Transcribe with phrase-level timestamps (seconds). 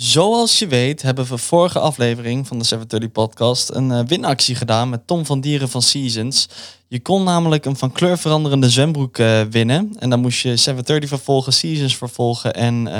[0.00, 4.88] Zoals je weet hebben we vorige aflevering van de 730 podcast een uh, winactie gedaan
[4.88, 6.48] met Tom van Dieren van Seasons.
[6.88, 9.96] Je kon namelijk een van kleur veranderende zwembroek uh, winnen.
[9.98, 12.92] En dan moest je 730 vervolgen, Seasons vervolgen en uh,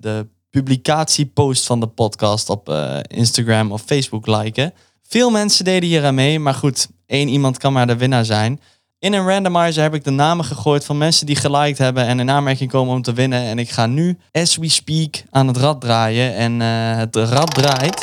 [0.00, 2.68] de publicatiepost van de podcast op
[3.06, 4.72] Instagram of Facebook liken.
[5.02, 8.60] Veel mensen deden hier aan mee, maar goed, één iemand kan maar de winnaar zijn.
[9.02, 12.30] In een randomizer heb ik de namen gegooid van mensen die geliked hebben en in
[12.30, 13.42] aanmerking komen om te winnen.
[13.42, 16.34] En ik ga nu, as we speak, aan het rad draaien.
[16.34, 18.02] En uh, het rad draait.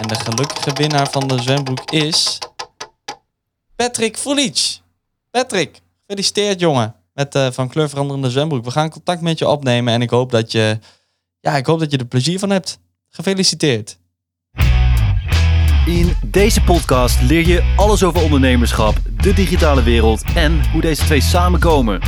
[0.00, 2.38] En de gelukkige winnaar van de zwembroek is...
[3.76, 4.80] Patrick Fulic.
[5.30, 6.94] Patrick, gefeliciteerd jongen.
[7.12, 8.64] Met uh, van kleur veranderende zwembroek.
[8.64, 10.78] We gaan contact met je opnemen en ik hoop dat je...
[11.40, 12.78] Ja, ik hoop dat je er plezier van hebt.
[13.08, 13.98] Gefeliciteerd.
[15.86, 21.20] In deze podcast leer je alles over ondernemerschap, de digitale wereld en hoe deze twee
[21.20, 22.00] samenkomen.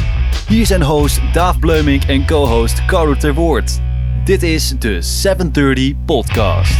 [0.48, 3.80] Hier zijn host Daaf Bleumink en co-host Carlo Terwoord.
[4.24, 6.74] Dit is de 730 Podcast.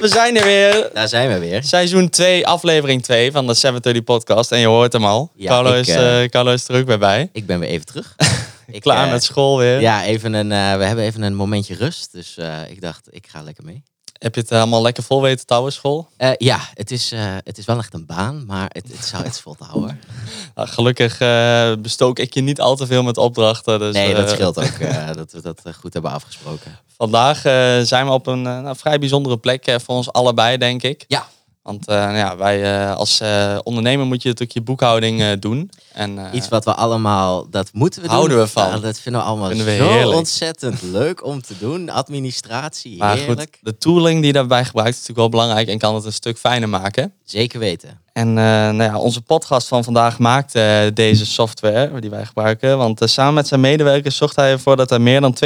[0.00, 0.90] We zijn er weer.
[0.94, 1.62] Daar zijn we weer.
[1.62, 4.52] Seizoen 2, aflevering 2 van de 730 Podcast.
[4.52, 5.30] En je hoort hem al.
[5.34, 7.28] Ja, Carlo, ik, is, eh, eh, Carlo is terug bij bij.
[7.32, 8.14] Ik ben weer even terug.
[8.66, 9.80] Ik, Klaar eh, met school weer.
[9.80, 12.12] Ja, even een, eh, we hebben even een momentje rust.
[12.12, 13.82] Dus eh, ik dacht, ik ga lekker mee.
[14.18, 16.08] Heb je het helemaal lekker vol weten te houden, school?
[16.16, 19.22] Eh, ja, het is, eh, het is wel echt een baan, maar het, het zou
[19.24, 20.00] het vol te houden.
[20.54, 23.78] Nou, gelukkig eh, bestook ik je niet al te veel met opdrachten.
[23.78, 26.78] Dus, Nee, dat eh, scheelt ook eh, dat we dat eh, goed hebben afgesproken.
[26.96, 30.56] Vandaag eh, zijn we op een eh, nou, vrij bijzondere plek eh, voor ons allebei,
[30.56, 31.04] denk ik.
[31.08, 31.26] Ja.
[31.66, 35.70] Want eh, nou ja, wij eh, als eh, ondernemer moet je natuurlijk je boekhouding doen.
[35.92, 38.16] En, Iets wat we allemaal, dat moeten we doen.
[38.16, 38.68] Houden we van.
[38.68, 40.16] Nou, dat vinden we allemaal Vinden we zo heerlijk.
[40.16, 41.90] ontzettend leuk om te doen.
[41.90, 43.40] Administratie, maar heerlijk.
[43.40, 46.38] goed, de tooling die daarbij gebruikt is natuurlijk wel belangrijk en kan het een stuk
[46.38, 47.12] fijner maken.
[47.24, 48.00] Zeker weten.
[48.12, 50.52] En nou ja, onze podcast van vandaag maakt
[50.94, 52.78] deze software die wij gebruiken.
[52.78, 55.36] Want samen met zijn medewerkers zorgt hij ervoor dat er meer dan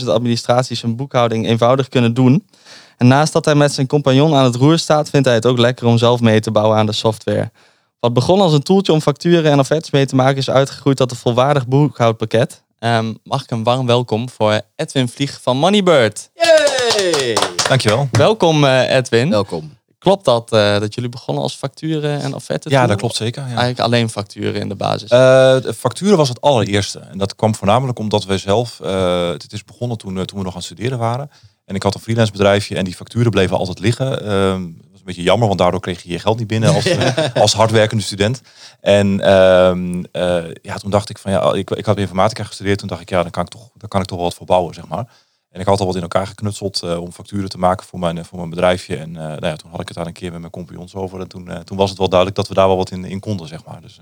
[0.00, 2.44] 200.000 administraties en boekhouding eenvoudig kunnen doen.
[2.98, 5.58] En naast dat hij met zijn compagnon aan het roer staat, vindt hij het ook
[5.58, 7.50] lekker om zelf mee te bouwen aan de software.
[8.00, 11.10] Wat begon als een toeltje om facturen en offertes mee te maken, is uitgegroeid tot
[11.10, 12.62] een volwaardig boekhoudpakket.
[12.78, 16.30] Ehm, mag ik een warm welkom voor Edwin Vlieg van Moneybird.
[16.34, 17.36] Yay!
[17.68, 18.08] Dankjewel.
[18.10, 19.30] Welkom eh, Edwin.
[19.30, 19.76] Welkom.
[19.98, 22.70] Klopt dat, eh, dat jullie begonnen als facturen en offerten?
[22.70, 23.42] Ja, dat klopt zeker.
[23.42, 23.48] Ja.
[23.48, 25.10] Eigenlijk alleen facturen in de basis.
[25.10, 25.18] Eh,
[25.60, 26.98] de facturen was het allereerste.
[26.98, 30.52] En dat kwam voornamelijk omdat wij zelf, eh, het is begonnen toen, toen we nog
[30.52, 31.30] aan het studeren waren.
[31.68, 34.22] En ik had een freelance bedrijfje en die facturen bleven altijd liggen.
[34.22, 36.84] Ehm, dat was een beetje jammer, want daardoor kreeg je je geld niet binnen als,
[36.96, 38.40] eh, als hardwerkende student.
[38.80, 42.78] En ehm, eh, ja, toen dacht ik van ja, ik, ik had informatica gestudeerd.
[42.78, 44.46] Toen dacht ik ja, dan kan ik toch, dan kan ik toch wel wat voor
[44.46, 45.08] bouwen, zeg maar.
[45.50, 48.24] En ik had al wat in elkaar geknutseld eh, om facturen te maken voor mijn,
[48.24, 48.96] voor mijn bedrijfje.
[48.96, 51.20] En nou ja, toen had ik het daar een keer met mijn compagnons over.
[51.20, 53.48] En toen, toen was het wel duidelijk dat we daar wel wat in, in konden,
[53.48, 53.80] zeg maar.
[53.80, 53.98] Dus,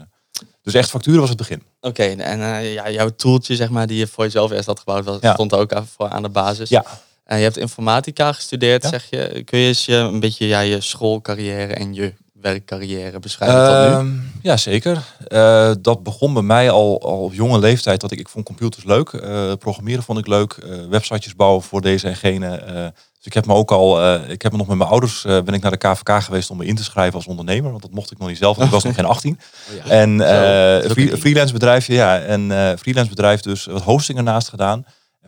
[0.63, 1.63] dus echt facturen was het begin.
[1.81, 5.19] Oké, en ja, jouw tooltje, zeg maar, die je voor jezelf eerst had gebouwd, was,
[5.21, 5.33] Ja.
[5.33, 6.69] stond ook voor aan de basis.
[6.69, 6.85] Ja.
[7.27, 8.89] En je hebt informatica gestudeerd, Ja.
[8.89, 9.43] zeg je.
[9.45, 13.95] Kun je eens je, een beetje ja, je schoolcarrière en je werkcarrière beschrijven tot nu?
[13.95, 15.03] Ehm, ja, zeker.
[15.29, 18.01] Eh, dat begon bij mij al, al op jonge leeftijd.
[18.01, 19.09] Dat ik, ik vond computers leuk.
[19.09, 20.53] Eh, programmeren vond ik leuk.
[20.53, 22.57] eh, websitejes bouwen voor deze en gene.
[22.57, 22.75] Eh,
[23.17, 25.43] dus ik heb me ook al, eh, ik heb me nog met mijn ouders, eh,
[25.43, 27.71] ben ik naar de KVK geweest om me in te schrijven als ondernemer.
[27.71, 29.39] Want dat mocht ik nog niet zelf, want ik was nog geen 18.
[29.71, 29.91] Oh ja.
[29.93, 32.19] En Zo, eh free- freelance bedrijfje, ja.
[32.21, 34.85] En eh freelance bedrijf dus wat hosting ernaast gedaan.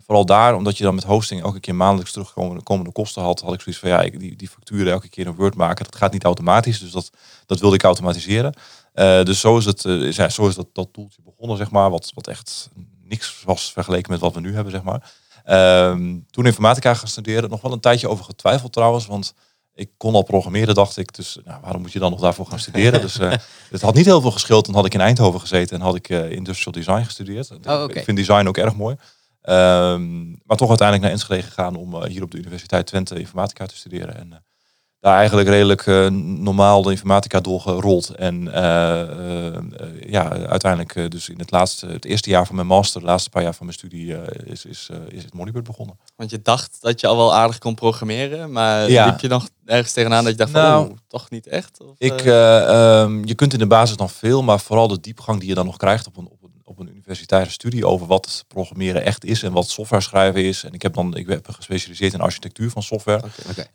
[0.09, 3.53] Vooral daar, omdat je dan met hosting elke keer maandelijks terugkomende komende kosten had, had
[3.53, 6.11] ik zoiets van ja, ik, die, die facturen elke keer in Word maken, dat gaat
[6.11, 6.79] niet automatisch.
[6.79, 7.11] Dus dat,
[7.45, 8.53] dat wilde ik automatiseren.
[8.93, 11.89] Eh, dus zo is het, eh, ja, zo is dat, dat toeltje begonnen, zeg maar,
[11.89, 12.69] wat, wat echt
[13.03, 15.11] niks was vergeleken met wat we nu hebben, zeg maar.
[15.43, 19.33] Ehm, toen informatica gaan studeren, nog wel een tijdje over getwijfeld trouwens, want
[19.73, 21.15] ik kon al programmeren, dacht ik.
[21.15, 23.01] Dus nou, waarom moet je dan nog daarvoor gaan studeren?
[23.01, 23.31] dus eh,
[23.69, 24.65] het had niet heel veel geschild.
[24.65, 27.51] Dan had ik in Eindhoven gezeten en had ik industrial design gestudeerd.
[27.67, 27.83] Oh.
[27.87, 28.95] Ik vind design ook erg mooi.
[29.41, 33.65] Ehm, maar toch uiteindelijk naar Enschede gegaan om eh, hier op de Universiteit Twente informatica
[33.65, 34.17] te studeren.
[34.17, 34.39] En eh,
[34.99, 38.09] daar eigenlijk redelijk eh, normaal de informatica doorgerold.
[38.09, 38.43] En
[40.07, 43.43] ja, uiteindelijk dus in het laatste, het eerste jaar van mijn master, de laatste paar
[43.43, 45.99] jaar van mijn studie, is, is, is het Moneybird begonnen.
[46.15, 49.05] Want je dacht dat je al wel aardig kon programmeren, maar Ja.
[49.05, 51.81] liep je nog ergens tegenaan dat je dacht van, Nou, oeh, toch niet echt?
[51.81, 54.99] Of, Ik, eh, eh, ehm, je kunt in de basis dan veel, maar vooral de
[54.99, 58.07] diepgang die je dan nog krijgt op een, op een, op een universitaire studie over
[58.07, 60.63] wat programmeren echt is en wat software schrijven is.
[60.63, 63.21] En ik heb dan, ik heb gespecialiseerd in architectuur van software.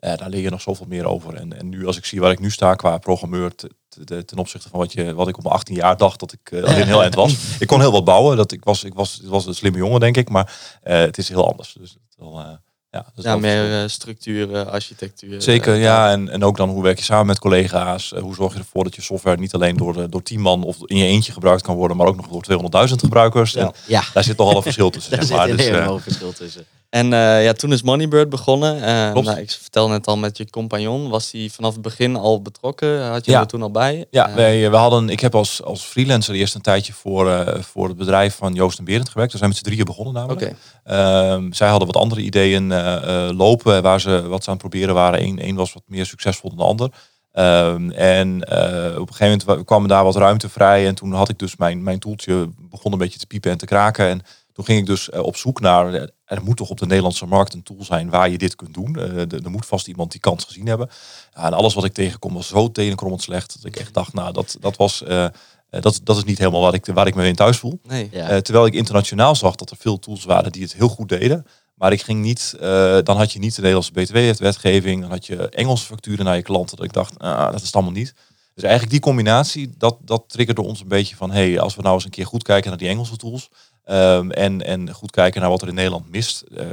[0.01, 1.35] Eh, daar leer je nog zoveel meer over.
[1.35, 3.71] En, en nu als ik zie waar ik nu sta qua programmeur te-
[4.05, 6.51] te- ten opzichte van wat, je, wat ik op mijn 18 jaar dacht dat ik
[6.51, 7.37] uh, heel eind was.
[7.61, 8.37] Ik kon heel wat bouwen.
[8.37, 11.19] Dat ik was, ik was, ik was een slimme jongen denk ik, maar eh, het
[11.19, 11.73] is heel anders.
[11.79, 12.49] Dus wel, eh,
[12.94, 13.38] ja, verschil.
[13.38, 15.43] meer eh, structuur, eh, architectuur.
[15.43, 16.11] Zeker, eh, ja.
[16.11, 18.12] En, en ook dan hoe werk je samen met collega's?
[18.20, 20.96] Hoe zorg je ervoor dat je software niet alleen door, door 10 man of in
[20.96, 23.52] je eentje gebruikt kan worden, maar ook nog door 200.000 gebruikers?
[23.52, 23.61] Ja.
[23.61, 25.11] En Ja, daar zit toch al een verschil tussen.
[25.17, 25.50] daar zeg zit maar.
[25.50, 26.64] een Dus, heel hoog verschil tussen.
[26.94, 28.76] En eh, ja, toen is Moneybird begonnen.
[28.82, 31.08] Eh, nou, ik vertelde net al met je compagnon.
[31.08, 33.06] Was hij vanaf het begin al betrokken?
[33.08, 33.41] Had je Ja.
[33.41, 34.06] er toen al bij?
[34.11, 37.96] Ja, wij, we hadden, ik heb als, als freelancer eerst een tijdje voor, voor het
[37.96, 39.32] bedrijf van Joost en Berend gewerkt.
[39.32, 40.43] We zijn met z'n drieën begonnen namelijk.
[40.43, 40.55] Oké.
[40.85, 42.69] Ehm, zij hadden wat andere ideeën
[43.37, 45.23] lopen waar ze wat ze aan het proberen waren.
[45.23, 46.91] Eén één was wat meer succesvol dan de ander.
[47.32, 48.37] Ehm, en
[49.00, 50.87] op een gegeven moment wa- kwam daar wat ruimte vrij.
[50.87, 53.67] En toen had ik dus mijn, mijn toeltje begon een beetje te piepen en te
[53.67, 54.08] kraken.
[54.08, 54.23] En
[54.55, 57.27] toen ging ik dus eh, op zoek naar, eh, er moet toch op de Nederlandse
[57.27, 58.97] markt een tool zijn waar je dit kunt doen.
[58.97, 60.89] Eh, er moet vast iemand die kans gezien hebben.
[61.35, 63.56] Ja, en alles wat ik tegenkom was zo tenenkrommend slecht.
[63.62, 65.05] Dat ik echt dacht, nou dat, dat was...
[65.71, 67.81] dat, dat is niet helemaal waar ik, waar ik me in thuis voel.
[67.83, 68.09] Nee.
[68.12, 68.29] Ja.
[68.29, 71.47] Eh, terwijl ik internationaal zag dat er veel tools waren die het heel goed deden.
[71.75, 75.01] Maar ik ging niet, eh, dan had je niet de Nederlandse BTW-wetgeving.
[75.01, 76.77] Dan had je Engelse facturen naar je klanten.
[76.77, 78.15] Dat ik dacht, ah, dat is het allemaal niet.
[78.55, 81.31] Dus eigenlijk die combinatie, dat, dat triggerde ons een beetje van...
[81.31, 83.49] hey, als we nou eens een keer goed kijken naar die Engelse tools...
[83.85, 86.41] ehm, en, en goed kijken naar wat er in Nederland mist...
[86.41, 86.67] eh,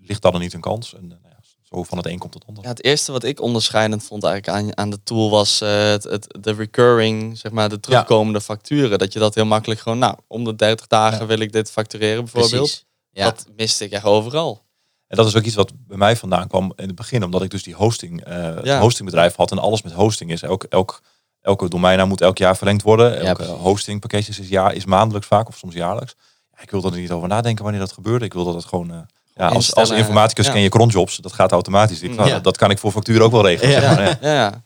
[0.00, 0.94] ligt daar dan niet een kans?
[0.94, 2.62] En, nou ja, zo van het een komt het ander.
[2.62, 6.04] Ja, het eerste wat ik onderscheidend vond eigenlijk aan, aan de tool was eh, het,
[6.04, 8.98] het, de recurring, zeg maar de terugkomende facturen.
[8.98, 11.26] Dat je dat heel makkelijk gewoon, nou, om de 30 dagen Ja.
[11.26, 12.84] wil ik dit factureren bijvoorbeeld.
[13.12, 14.64] Dat miste ik echt overal.
[15.06, 17.50] En dat is ook iets wat bij mij vandaan kwam in het begin, omdat ik
[17.50, 20.42] dus die hosting, eh, hostingbedrijf had en alles met hosting is.
[20.42, 21.02] Elk, elk,
[21.40, 23.20] elke domeinnaam moet elk jaar verlengd worden.
[23.20, 26.14] Elke hostingpakketjes is, jaar, is maandelijks vaak of soms jaarlijks.
[26.62, 28.24] Ik wilde er niet over nadenken wanneer dat gebeurde.
[28.24, 28.90] Ik wil dat gewoon...
[28.90, 28.98] eh,
[29.34, 32.02] ja, als, als informaticus ken je cronjobs, dat gaat automatisch.
[32.02, 32.34] Ik, nou, Ja.
[32.34, 33.70] dat, dat kan ik voor factuur ook wel regelen.
[33.70, 33.80] Ja.
[33.80, 34.64] zeg maar, ja.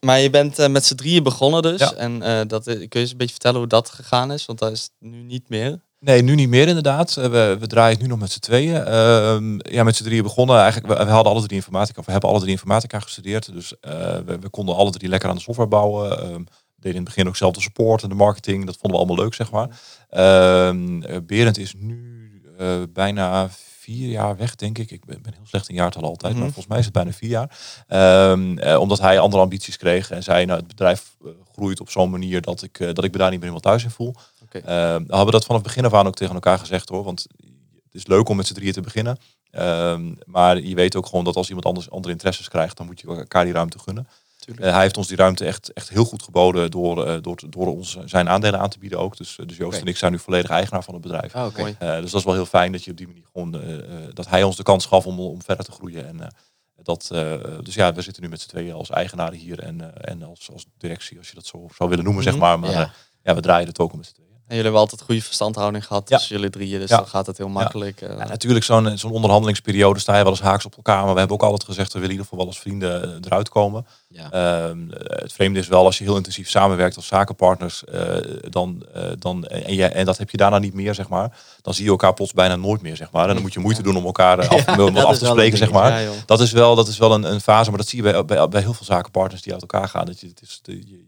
[0.00, 1.80] Maar je bent eh, met z'n drieën begonnen dus.
[1.80, 1.92] Ja.
[1.92, 4.46] En eh, dat, kun je eens een beetje vertellen hoe dat gegaan is?
[4.46, 5.80] Want dat is nu niet meer.
[6.00, 7.14] Nee, nu niet meer inderdaad.
[7.14, 8.84] We, we draaien het nu nog met z'n tweeën.
[8.84, 10.58] Ehm, ja, met z'n drieën begonnen.
[10.60, 13.52] Eigenlijk, we, we hadden alle drie informatica, of we hebben alle drie informatica gestudeerd.
[13.52, 16.48] Dus we, we konden alle drie lekker aan de software bouwen.
[16.78, 18.66] Ehm, deden in het begin ook zelf de support en de marketing.
[18.66, 19.68] Dat vonden we allemaal leuk, zeg maar.
[20.10, 23.48] Ehm eh, Berend is nu eh, bijna
[23.78, 24.90] vier jaar weg, denk ik.
[24.90, 26.40] Ik ben, ben heel slecht in jaartallen altijd, Mhm.
[26.42, 27.58] maar volgens mij is het bijna vier jaar.
[27.88, 31.16] Ehm, eh, omdat hij andere ambities kreeg en zei, nou, het bedrijf
[31.52, 33.90] groeit op zo'n manier dat ik, dat ik me daar niet meer helemaal thuis in
[33.90, 34.14] voel.
[34.42, 34.58] Oké.
[34.58, 34.64] Eh,
[35.06, 37.04] we hebben dat vanaf het begin af aan ook tegen elkaar gezegd hoor.
[37.04, 37.26] Want
[37.84, 39.18] het is leuk om met z'n drieën te beginnen.
[39.50, 43.00] Ehm, maar je weet ook gewoon dat als iemand anders andere interesses krijgt, dan moet
[43.00, 44.08] je elkaar die ruimte gunnen.
[44.56, 47.66] Eh, hij heeft ons die ruimte echt, echt heel goed geboden door, eh, door, door
[47.66, 49.16] ons zijn aandelen aan te bieden ook.
[49.16, 51.34] Dus, eh, dus Joost en ik zijn nu volledig eigenaar van het bedrijf.
[51.34, 51.46] Oh.
[51.58, 53.84] Eh, dus dat is wel heel fijn dat je op die manier gewoon eh, eh,
[54.14, 56.06] dat hij ons de kans gaf om, om verder te groeien.
[56.08, 56.28] En, eh,
[56.82, 60.10] dat, eh, dus ja, we zitten nu met z'n tweeën als eigenaren hier en, eh,
[60.12, 62.32] en als, als directie, als je dat zo zou willen noemen, Mhm.
[62.32, 62.58] zeg maar.
[62.58, 62.92] Maar
[63.22, 63.34] Ja.
[63.34, 64.27] we draaien het ook met z'n tweeën.
[64.48, 66.16] En jullie hebben altijd goede verstandhouding gehad Ja.
[66.16, 66.80] tussen jullie drieën.
[66.80, 66.96] Dus Ja.
[66.96, 68.00] dan gaat het heel makkelijk.
[68.00, 68.16] eh.
[68.18, 71.04] Ja, natuurlijk, zo'n zo'n onderhandelingsperiode sta je wel eens haaks op elkaar.
[71.04, 73.18] Maar we hebben ook altijd gezegd, we willen in ieder geval wel als vrienden eh,
[73.26, 73.86] eruit komen.
[74.14, 78.16] Ehm, eh, het vreemde is wel, als je heel intensief samenwerkt als zakenpartners, eh,
[78.50, 81.38] dan, eh, dan, en, je, en dat heb je daarna niet meer, zeg maar.
[81.62, 83.28] Dan zie je elkaar plots bijna nooit meer, zeg maar.
[83.28, 85.70] En dan moet je moeite doen om elkaar eh, af, om af te spreken, zeg
[85.70, 86.02] maar.
[86.26, 88.48] Dat is wel, dat is wel een, een fase, maar dat zie je bij, bij,
[88.48, 90.06] bij heel veel zakenpartners die uit elkaar gaan.
[90.06, 91.06] Dat je, het is je-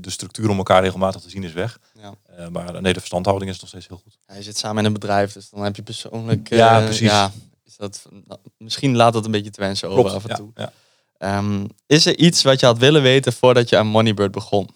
[0.00, 1.78] de structuur om elkaar regelmatig te zien is weg.
[2.00, 2.14] Ja.
[2.36, 4.18] Eh, maar nee, de verstandhouding is nog steeds heel goed.
[4.26, 6.50] Ja, je zit samen in een bedrijf, dus dan heb je persoonlijk...
[6.50, 7.00] eh, Ja, precies.
[7.10, 7.32] Ja,
[7.64, 10.50] is dat, nou, misschien laat dat een beetje te wensen over af en toe.
[10.54, 10.72] ja.
[11.18, 14.68] Ehm, is er iets wat je had willen weten voordat je aan Moneybird begon?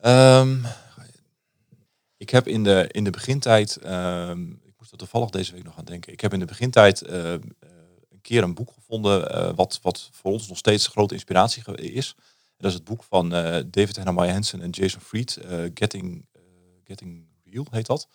[0.00, 0.56] Ehm,
[2.16, 5.78] ik heb in de, in de begintijd, ehm, ik moest er toevallig deze week nog
[5.78, 6.12] aan denken.
[6.12, 7.40] Ik heb in de begintijd eh, eh,
[8.10, 12.14] een keer een boek gevonden eh, wat, wat voor ons nog steeds grote inspiratie is.
[12.56, 16.42] Dat is het boek van eh, David Hanna Hansen en Jason Fried, eh, Getting, eh,
[16.84, 18.08] Getting Real heet dat.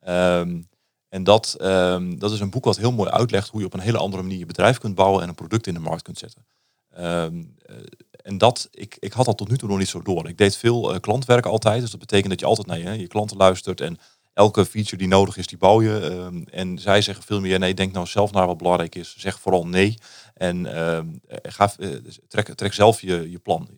[0.00, 0.62] Ehm,
[1.08, 3.80] en dat, ehm, dat is een boek wat heel mooi uitlegt hoe je op een
[3.80, 6.46] hele andere manier je bedrijf kunt bouwen en een product in de markt kunt zetten.
[6.96, 7.76] Ehm, eh,
[8.22, 10.28] en dat, ik, ik had dat tot nu toe nog niet zo door.
[10.28, 11.80] Ik deed veel eh, klantwerk altijd.
[11.80, 13.80] Dus dat betekent dat je altijd naar je, je klanten luistert.
[13.80, 13.98] En
[14.32, 16.44] elke feature die nodig is, die bouw je.
[16.50, 19.14] En zij zeggen veel meer, nee, denk nou zelf naar wat belangrijk is.
[19.16, 19.98] Zeg vooral nee.
[20.34, 20.66] En
[21.42, 21.72] ga,
[22.28, 23.68] trek, trek zelf je, je plan.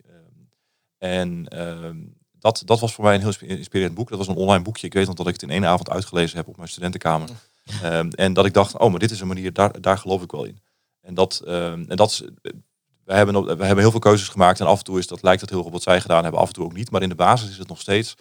[0.99, 1.97] En ehm,
[2.33, 4.09] dat, dat was voor mij een heel inspi- inspirerend boek.
[4.09, 4.87] Dat was een online boekje.
[4.87, 7.29] Ik weet nog dat ik het in één avond uitgelezen heb op mijn studentenkamer.
[7.83, 10.31] Ehm, en dat ik dacht, oh, maar dit is een manier, daar, daar geloof ik
[10.31, 10.59] wel in.
[11.01, 12.23] En dat, ehm, en dat is,
[13.05, 15.23] we hebben, op- we hebben heel veel keuzes gemaakt en af en toe is dat,
[15.23, 16.91] lijkt dat heel op wat zij gedaan hebben, af en toe ook niet.
[16.91, 18.15] Maar in de basis is het nog steeds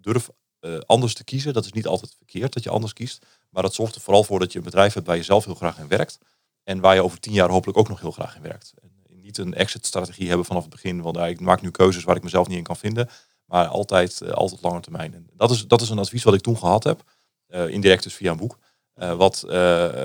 [0.00, 1.52] durf eh, anders te kiezen.
[1.52, 3.26] Dat is niet altijd verkeerd dat je anders kiest.
[3.50, 5.54] Maar dat zorgt er vooral voor dat je een bedrijf hebt waar je zelf heel
[5.54, 6.18] graag in werkt.
[6.64, 8.72] En waar je over tien jaar hopelijk ook nog heel graag in werkt.
[8.82, 8.90] En
[9.28, 11.02] niet een exit-strategie hebben vanaf het begin.
[11.02, 13.08] Want ah, ik maak nu keuzes waar ik mezelf niet in kan vinden.
[13.44, 15.14] Maar altijd, eh, altijd lange termijn.
[15.14, 17.02] En dat, is, dat is een advies wat ik toen gehad heb.
[17.46, 18.58] Eh, indirect dus via een boek.
[18.94, 19.40] Eh, wat,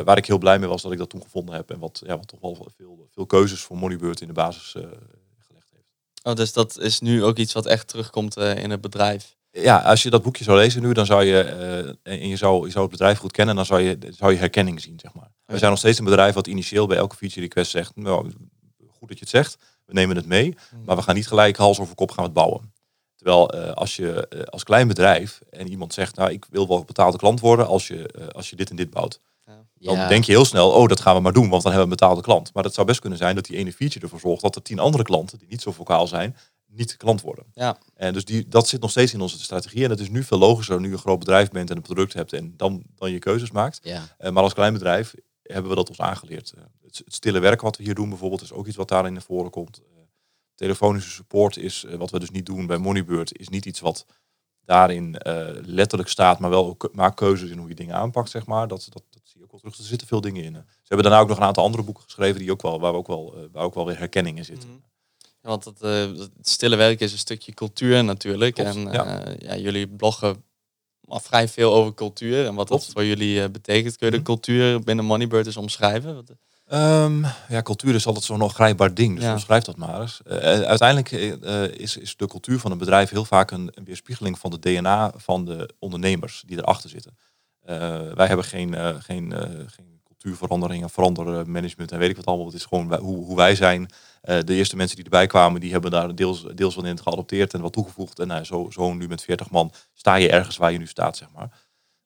[0.05, 1.71] waar ik heel blij mee was dat ik dat toen gevonden heb.
[1.71, 4.71] En wat, ja, wat toch wel veel, veel keuzes voor Moneybird in de basis
[5.39, 5.87] gelegd heeft.
[6.23, 9.35] Oh, dus dat is nu ook iets wat echt terugkomt in het bedrijf.
[9.61, 12.65] Ja, als je dat boekje zou lezen nu, dan zou je, eh, en je zou,
[12.65, 15.31] je zou het bedrijf goed kennen, dan zou je, zou je herkenning zien, zeg maar.
[15.45, 18.31] We zijn nog steeds een bedrijf wat initieel bij elke feature request zegt, nou,
[19.07, 20.83] goed dat je het zegt, we nemen het mee, Hmm.
[20.85, 22.73] maar we gaan niet gelijk hals over kop gaan het bouwen.
[23.15, 26.83] Terwijl eh, als je eh, als klein bedrijf en iemand zegt, nou ik wil wel
[26.83, 29.19] betaalde klant worden als je, eh, als je dit en dit bouwt.
[29.79, 30.07] Dan Ja.
[30.07, 31.99] denk je heel snel, oh dat gaan we maar doen, want dan hebben we een
[31.99, 32.53] betaalde klant.
[32.53, 34.79] Maar dat zou best kunnen zijn dat die ene feature ervoor zorgt dat er tien
[34.79, 36.35] andere klanten, die niet zo vocaal zijn,
[36.67, 37.45] niet klant worden.
[37.53, 37.77] Ja.
[37.95, 39.83] En dus die, dat zit nog steeds in onze strategie.
[39.83, 42.13] En het is nu veel logischer nu je een groot bedrijf bent en een product
[42.13, 43.79] hebt en dan, dan je keuzes maakt.
[43.81, 44.01] Ja.
[44.17, 45.13] Eh, maar als klein bedrijf
[45.43, 46.51] hebben we dat ons aangeleerd.
[46.51, 49.13] Eh, het, het stille werken wat we hier doen bijvoorbeeld is ook iets wat daarin
[49.13, 49.77] naar voren komt.
[49.77, 50.01] Eh,
[50.55, 54.05] telefonische support is, eh, wat we dus niet doen bij Moneybird, is niet iets wat
[54.65, 55.15] daarin
[55.65, 58.67] letterlijk staat, maar wel ook maak keuzes in hoe je dingen aanpakt, zeg maar.
[58.67, 59.77] Dat, dat, dat zie je ook wel terug.
[59.77, 60.53] Er zitten veel dingen in.
[60.53, 62.97] Ze hebben daarna ook nog een aantal andere boeken geschreven die ook wel, waar, we
[62.97, 64.65] ook wel, waar ook wel weer herkenning in zit.
[64.65, 64.75] Mhm.
[65.17, 68.55] Ja, want het, het stille werk is een stukje cultuur natuurlijk.
[68.55, 69.35] Klopt, en ja.
[69.39, 70.43] ja, jullie bloggen
[71.07, 73.95] al vrij veel over cultuur en wat dat voor jullie eh, betekent.
[73.97, 74.25] Kun je de Mhm.
[74.25, 76.25] cultuur binnen Moneybird eens omschrijven?
[76.67, 79.31] Ehm, ja, cultuur is altijd zo'n nog grijpbaar ding, dus Ja.
[79.31, 80.21] omschrijf dat maar eens.
[80.25, 84.39] Eh, uiteindelijk eh, is, is de cultuur van een bedrijf heel vaak een, een weerspiegeling
[84.39, 87.17] van de DNA van de ondernemers die erachter zitten.
[88.15, 89.33] Wij hebben geen, geen,
[89.67, 92.45] geen cultuurverandering en veranderen management en weet ik wat allemaal.
[92.45, 93.89] Het is gewoon hoe, hoe wij zijn.
[94.21, 97.53] Eh, de eerste mensen die erbij kwamen, die hebben daar deels, deels wat in geadopteerd
[97.53, 98.19] en wat toegevoegd.
[98.19, 101.17] En nou, zo, zo nu met 40 man sta je ergens waar je nu staat,
[101.17, 101.61] zeg maar.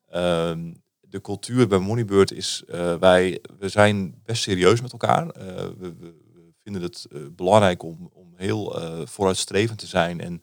[0.09, 5.29] Ehm, de cultuur bij Moneybird is, eh, wij we zijn best serieus met elkaar.
[5.29, 5.45] Eh,
[5.77, 6.25] we, we,
[6.63, 10.41] vinden het belangrijk om, om heel vooruitstrevend te zijn en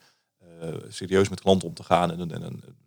[0.89, 2.11] serieus met klanten om te gaan.
[2.11, 2.43] En, en,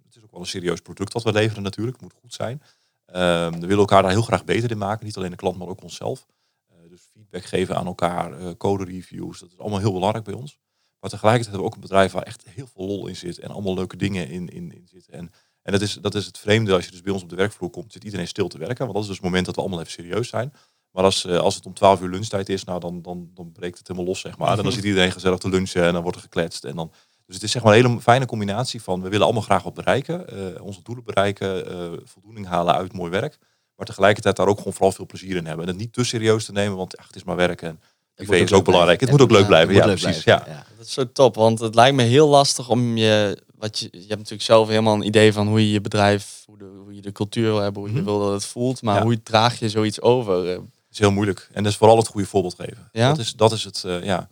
[0.06, 2.62] het is ook wel een serieus product wat we leveren natuurlijk, het moet goed zijn.
[3.08, 5.68] Ehm, we willen elkaar daar heel graag beter in maken, niet alleen de klant, maar
[5.68, 6.26] ook onszelf.
[6.68, 10.34] Eh, dus feedback geven aan elkaar, eh, code reviews, dat is allemaal heel belangrijk bij
[10.34, 10.60] ons.
[11.00, 13.50] Maar tegelijkertijd hebben we ook een bedrijf waar echt heel veel lol in zit en
[13.50, 15.14] allemaal leuke dingen in, in, in zitten.
[15.14, 15.32] En
[15.68, 17.70] en dat is, dat is het vreemde als je dus bij ons op de werkvloer
[17.70, 18.78] komt, zit iedereen stil te werken.
[18.78, 20.54] Want dat is dus het moment dat we allemaal even serieus zijn.
[20.92, 23.78] Maar als, eh, als het om 12 uur lunchtijd is, nou dan, dan, dan breekt
[23.78, 24.58] het helemaal los, zeg maar.
[24.58, 26.64] En dan zit iedereen gezellig te lunchen en dan wordt er gekletst.
[26.66, 26.92] En dan,
[27.28, 29.74] dus het is zeg maar een hele fijne combinatie van, we willen allemaal graag wat
[29.74, 30.28] bereiken.
[30.56, 33.38] eh, onze doelen bereiken, eh, voldoening halen uit mooi werk.
[33.76, 35.66] Maar tegelijkertijd daar ook gewoon vooral veel plezier in hebben.
[35.66, 37.62] En het niet te serieus te nemen, want ach, het is maar werk.
[37.62, 37.80] En
[38.16, 39.00] privé is ook belangrijk.
[39.00, 39.74] Het moet ook leuk blijven.
[39.76, 40.24] Ja, precies.
[40.24, 40.66] Ja.
[40.78, 43.98] Dat is zo top, want het lijkt me heel lastig om je, wat je, je
[43.98, 47.02] hebt natuurlijk zelf helemaal een idee van hoe je je bedrijf, hoe, de, hoe je
[47.02, 48.06] de cultuur wil hebben, hoe je Mhm.
[48.06, 49.02] wil dat het voelt, maar Ja.
[49.04, 50.52] hoe draag je zoiets over?
[50.54, 50.60] Eh,
[50.92, 51.50] is heel moeilijk.
[51.54, 52.90] En dat is vooral het goede voorbeeld geven.
[52.92, 53.08] Ja?
[53.10, 54.30] Dat, is, dat is het, eh, ja.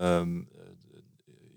[0.00, 0.28] Ehm,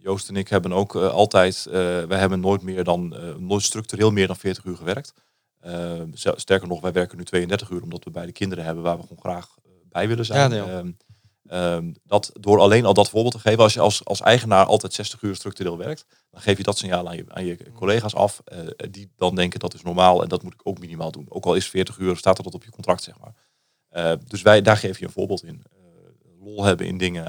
[0.02, 3.64] Joost en ik hebben ook eh, altijd, eh, wij hebben nooit meer dan, eh, nooit
[3.64, 5.14] structureel meer dan 40 uur gewerkt.
[5.60, 9.02] Ehm, sterker nog, wij werken nu 32 uur omdat we beide kinderen hebben waar we
[9.02, 9.58] gewoon graag
[9.90, 10.40] bij willen zijn.
[10.40, 10.92] Ja, nee, Ehm,
[11.48, 14.94] ehm, dat, door alleen al dat voorbeeld te geven, als je als, als eigenaar altijd
[14.94, 18.44] 60 uur structureel werkt, dan geef je dat signaal aan je, aan je collega's af,
[18.90, 21.26] die dan denken dat is normaal en dat moet ik ook minimaal doen.
[21.30, 24.18] Ook al is 40 uur, staat er dat op je contract, zeg maar.
[24.28, 25.64] Dus wij, daar geef je een voorbeeld in.
[25.72, 27.26] Eh, lol hebben in dingen,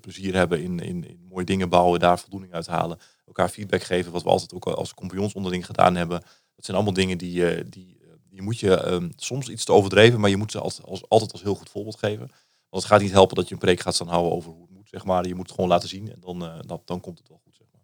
[0.00, 2.98] plezier hebben in, in, in mooie dingen bouwen, daar voldoening uit halen.
[3.26, 6.20] Elkaar feedback geven, wat we altijd ook als compagnons onderling gedaan hebben.
[6.54, 9.72] Dat zijn allemaal dingen die, eh, die, eh, die moet je ehm, soms iets te
[9.72, 12.30] overdreven, maar je moet ze altijd als, altijd als heel goed voorbeeld geven.
[12.68, 14.70] Want het gaat niet helpen dat je een preek gaat staan houden over hoe het
[14.70, 15.26] moet, zeg maar.
[15.26, 17.54] Je moet het gewoon laten zien en dan, eh, dan, dan komt het wel goed,
[17.56, 17.80] zeg maar.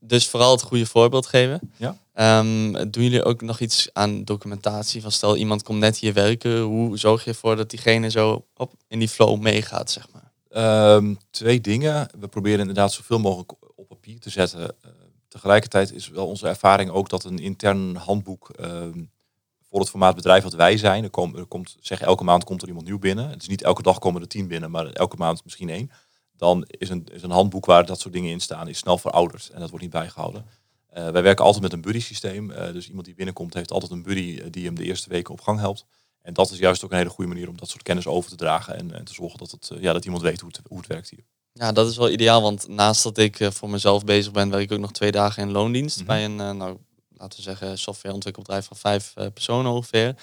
[0.00, 1.60] Dus vooral het goede voorbeeld geven.
[1.76, 1.96] Ja.
[2.12, 5.02] Ehm, doen jullie ook nog iets aan documentatie?
[5.02, 8.72] Van stel iemand komt net hier werken, hoe zorg je ervoor dat diegene zo op,
[8.88, 10.25] in die flow meegaat, zeg maar?
[10.56, 12.08] Ehm, twee dingen.
[12.18, 14.60] We proberen inderdaad zoveel mogelijk op papier te zetten.
[14.60, 14.90] Eh,
[15.28, 19.04] tegelijkertijd is wel onze ervaring ook dat een intern handboek ehm,
[19.68, 21.04] voor het formaat bedrijf wat wij zijn.
[21.04, 23.28] Er, er komt, zeg elke maand komt er iemand nieuw binnen.
[23.28, 25.90] Het is niet elke dag komen er tien binnen, maar elke maand misschien één.
[26.36, 29.50] Dan is een, is een handboek waar dat soort dingen in staan, is snel verouderd
[29.52, 30.46] en dat wordt niet bijgehouden.
[30.86, 32.50] Eh, wij werken altijd met een buddy systeem.
[32.50, 35.32] Eh, dus iemand die binnenkomt heeft altijd een buddy eh, die hem de eerste weken
[35.32, 35.86] op gang helpt.
[36.26, 38.36] En dat is juist ook een hele goede manier om dat soort kennis over te
[38.36, 40.78] dragen en, en te zorgen dat, het, eh, ja, dat iemand weet hoe het, hoe
[40.78, 41.24] het werkt hier.
[41.52, 44.62] Ja, dat is wel ideaal, want naast dat ik eh, voor mezelf bezig ben, werk
[44.62, 46.06] ik ook nog twee dagen in loondienst Mhm.
[46.06, 46.76] bij een, eh, nou,
[47.16, 50.14] laten we zeggen, softwareontwikkelbedrijf van vijf personen ongeveer.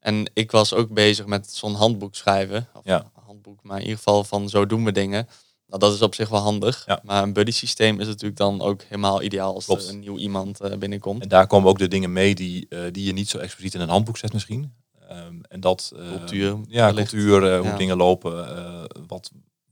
[0.00, 2.68] En ik was ook bezig met zo'n handboek schrijven.
[2.74, 3.00] Of Ja.
[3.00, 5.28] een handboek, maar in ieder geval van zo doen we dingen.
[5.66, 6.82] Nou, dat is op zich wel handig.
[6.86, 7.00] Ja.
[7.04, 9.82] Maar een buddy systeem is natuurlijk dan ook helemaal ideaal als Klopt.
[9.84, 11.22] er een nieuw iemand binnenkomt.
[11.22, 13.88] En daar komen ook de dingen mee die, die je niet zo expliciet in een
[13.88, 14.72] handboek zet misschien.
[15.16, 15.92] Ehm, en dat...
[15.96, 17.10] eh, Cultuur, Ja, wellicht.
[17.10, 17.76] cultuur, eh, hoe Ja.
[17.76, 18.56] dingen lopen.
[18.56, 19.30] eh, wat,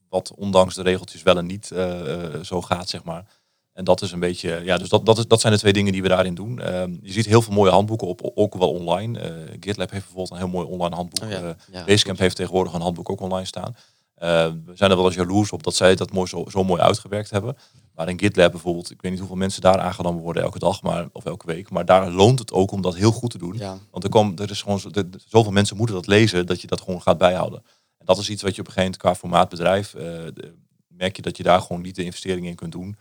[0.09, 3.25] wat ondanks de regeltjes wel en niet eh, zo gaat, zeg maar.
[3.73, 4.61] En dat is een beetje...
[4.65, 6.61] Ja, dus dat, dat, is, dat zijn de twee dingen die we daarin doen.
[6.61, 9.19] Ehm, je ziet heel veel mooie handboeken op, ook wel online.
[9.61, 11.25] GitLab heeft bijvoorbeeld een heel mooi online handboek.
[11.25, 11.57] Oh ja.
[11.73, 13.77] Ja, Basecamp heeft tegenwoordig een handboek ook online staan.
[14.21, 16.81] Eh, we zijn er wel eens jaloers op dat zij dat mooi zo, zo mooi
[16.81, 17.57] uitgewerkt hebben.
[17.95, 21.09] Maar in GitLab bijvoorbeeld, ik weet niet hoeveel mensen daar aangenomen worden elke dag maar,
[21.13, 21.71] of elke week.
[21.71, 23.57] Maar daar loont het ook om dat heel goed te doen.
[23.57, 23.79] Ja.
[23.91, 24.81] Want er, komen, er is gewoon
[25.29, 27.63] zoveel mensen moeten dat lezen dat je dat gewoon gaat bijhouden.
[27.99, 30.45] En dat is iets wat je op een gegeven moment qua formaat bedrijf, eh,
[30.89, 32.97] merk je dat je daar gewoon niet de investeringen in kunt doen.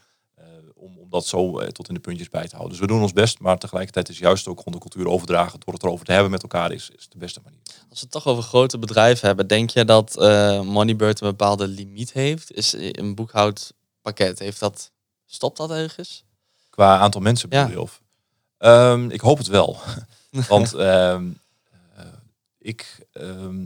[0.79, 2.69] Eh, om, om dat zo eh, tot in de puntjes bij te houden.
[2.69, 5.73] Dus we doen ons best, maar tegelijkertijd is juist ook gewoon de cultuur overdragen door
[5.73, 7.59] het erover te hebben met elkaar is, is de beste manier.
[7.65, 11.67] Als we het toch over grote bedrijven hebben, denk je dat eh, Moneybird een bepaalde
[11.67, 12.51] limiet heeft?
[12.51, 14.91] Is een boekhoudpakket, heeft dat,
[15.25, 16.23] stopt dat ergens?
[16.69, 17.79] Qua aantal mensen bedoel Ja.
[17.79, 18.01] Of?
[18.57, 19.77] Ehm, ik hoop het wel.
[20.47, 21.21] Want eh,
[22.57, 23.65] ik, ehm,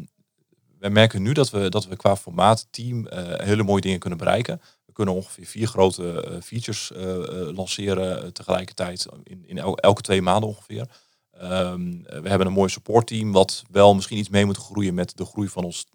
[0.79, 4.19] wij merken nu dat we, dat we qua formaat, team, eh, hele mooie dingen kunnen
[4.19, 4.61] bereiken.
[4.93, 10.21] Kunnen ongeveer vier grote eh, features eh, eh, lanceren tegelijkertijd in, in el- elke twee
[10.21, 10.87] maanden ongeveer.
[11.31, 15.17] Ehm, eh, we hebben een mooi supportteam wat wel misschien iets mee moet groeien met
[15.17, 15.85] de groei van, ons,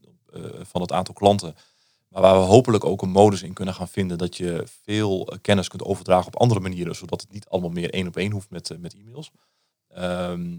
[0.62, 1.55] van het aantal klanten.
[2.09, 5.69] Maar waar we hopelijk ook een modus in kunnen gaan vinden dat je veel kennis
[5.69, 8.76] kunt overdragen op andere manieren, zodat het niet allemaal meer één op één hoeft met,
[8.78, 9.31] met e-mails.
[9.88, 10.57] Ehm,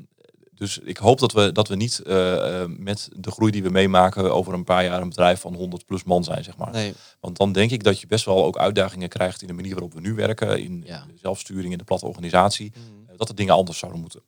[0.59, 3.69] dus ik hoop dat we, dat we niet eh, eh, met de groei die we
[3.69, 6.71] meemaken over een paar jaar een bedrijf van 100 plus man zijn, zeg maar.
[6.71, 6.93] Nee.
[7.19, 9.93] Want dan denk ik dat je best wel ook uitdagingen krijgt in de manier waarop
[9.93, 11.05] we nu werken, in Ja.
[11.07, 13.09] de zelfsturing, in de platte organisatie, Mhm.
[13.11, 14.21] eh, dat de dingen anders zouden moeten.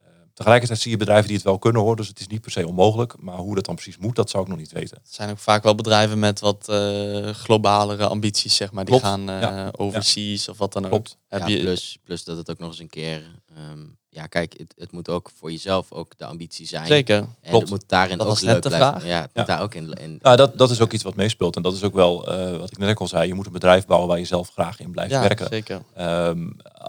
[0.00, 2.50] Eh, tegelijkertijd zie je bedrijven die het wel kunnen hoor, dus het is niet per
[2.50, 3.14] se onmogelijk.
[3.20, 4.98] Maar hoe dat dan precies moet, dat zou ik nog niet weten.
[5.02, 8.84] Het zijn ook vaak wel bedrijven met wat eh, globalere ambities, zeg maar.
[8.84, 9.72] Die Klopt, gaan eh, ja.
[9.76, 10.90] overseas of wat dan ook.
[10.90, 11.16] Klopt.
[11.28, 13.22] Heb Ja, je, plus, plus dat het ook nog eens een keer...
[13.56, 16.86] ehm, ja, kijk, het, het moet ook voor jezelf ook de ambitie zijn.
[16.86, 17.16] Zeker.
[17.16, 17.60] En Klopt.
[17.60, 18.90] het moet daarin Dat ook leuk blijven.
[18.90, 19.06] vraag.
[19.06, 19.40] Ja, het Ja.
[19.40, 19.92] moet daar ook in...
[19.92, 21.56] in Nou, dat, dat is ook iets wat meespeelt.
[21.56, 23.26] En dat is ook wel eh, wat ik net al zei.
[23.28, 25.46] Je moet een bedrijf bouwen waar je zelf graag in blijft Ja, werken.
[25.50, 25.82] zeker.
[25.94, 26.48] Ehm,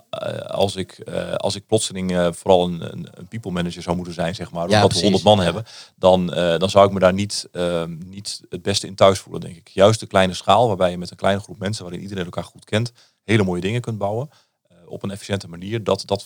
[0.09, 3.95] eh, als, ik, eh, als ik plotseling eh, vooral een, een, een people manager zou
[3.95, 5.43] moeten zijn, zeg maar, omdat Ja, we precies, 100 man ja.
[5.43, 5.63] hebben,
[5.95, 9.41] dan, eh, dan zou ik me daar niet, ehm, niet het beste in thuis voelen,
[9.41, 9.67] denk ik.
[9.67, 12.65] Juist de kleine schaal, waarbij je met een kleine groep mensen, waarin iedereen elkaar goed
[12.65, 12.91] kent,
[13.23, 14.29] hele mooie dingen kunt bouwen.
[14.67, 15.83] eh, op een efficiënte manier.
[15.83, 16.25] Dat, dat,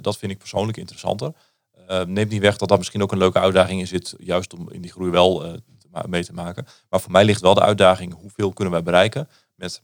[0.00, 1.32] dat vind ik persoonlijk interessanter.
[1.86, 4.70] Eh, neemt niet weg dat daar misschien ook een leuke uitdaging in zit, juist om
[4.70, 5.52] in die groei wel eh,
[6.06, 6.66] mee te maken.
[6.88, 9.82] Maar voor mij ligt wel de uitdaging, hoeveel kunnen wij bereiken met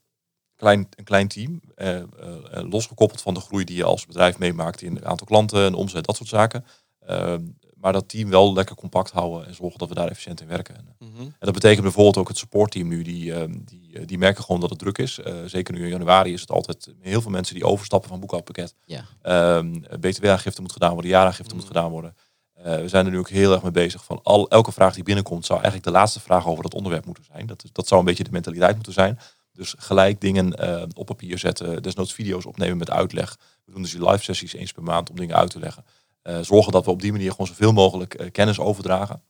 [0.60, 2.04] klein, een klein team, eh, eh,
[2.50, 5.74] eh, losgekoppeld van de groei die je als bedrijf meemaakt in het aantal klanten en
[5.74, 6.64] omzet, dat soort zaken.
[7.06, 7.42] Ehm,
[7.80, 10.76] maar dat team wel lekker compact houden en zorgen dat we daar efficiënt in werken.
[10.76, 11.20] En, eh, Mhm.
[11.22, 14.60] en dat betekent bijvoorbeeld ook het supportteam nu, die, ehm, die, eh, die merken gewoon
[14.60, 15.18] dat het druk is.
[15.18, 18.74] Eh, zeker nu in januari is het altijd heel veel mensen die overstappen van boekhoudpakket.
[18.84, 19.04] Ja.
[19.22, 22.14] Ehm, BTW-aangifte moet gedaan worden, jaaraangifte moet gedaan worden.
[22.54, 25.02] Eh, we zijn er nu ook heel erg mee bezig van al, elke vraag die
[25.04, 27.46] binnenkomt zou eigenlijk de laatste vraag over dat onderwerp moeten zijn.
[27.46, 29.18] Dat, dat zou een beetje de mentaliteit moeten zijn.
[29.52, 33.36] Dus gelijk dingen eh, op papier zetten, desnoods video's opnemen met uitleg.
[33.64, 35.84] We doen dus die live sessies eens per maand om dingen uit te leggen.
[36.22, 39.22] Eh, zorgen dat we op die manier gewoon zoveel mogelijk eh, kennis overdragen.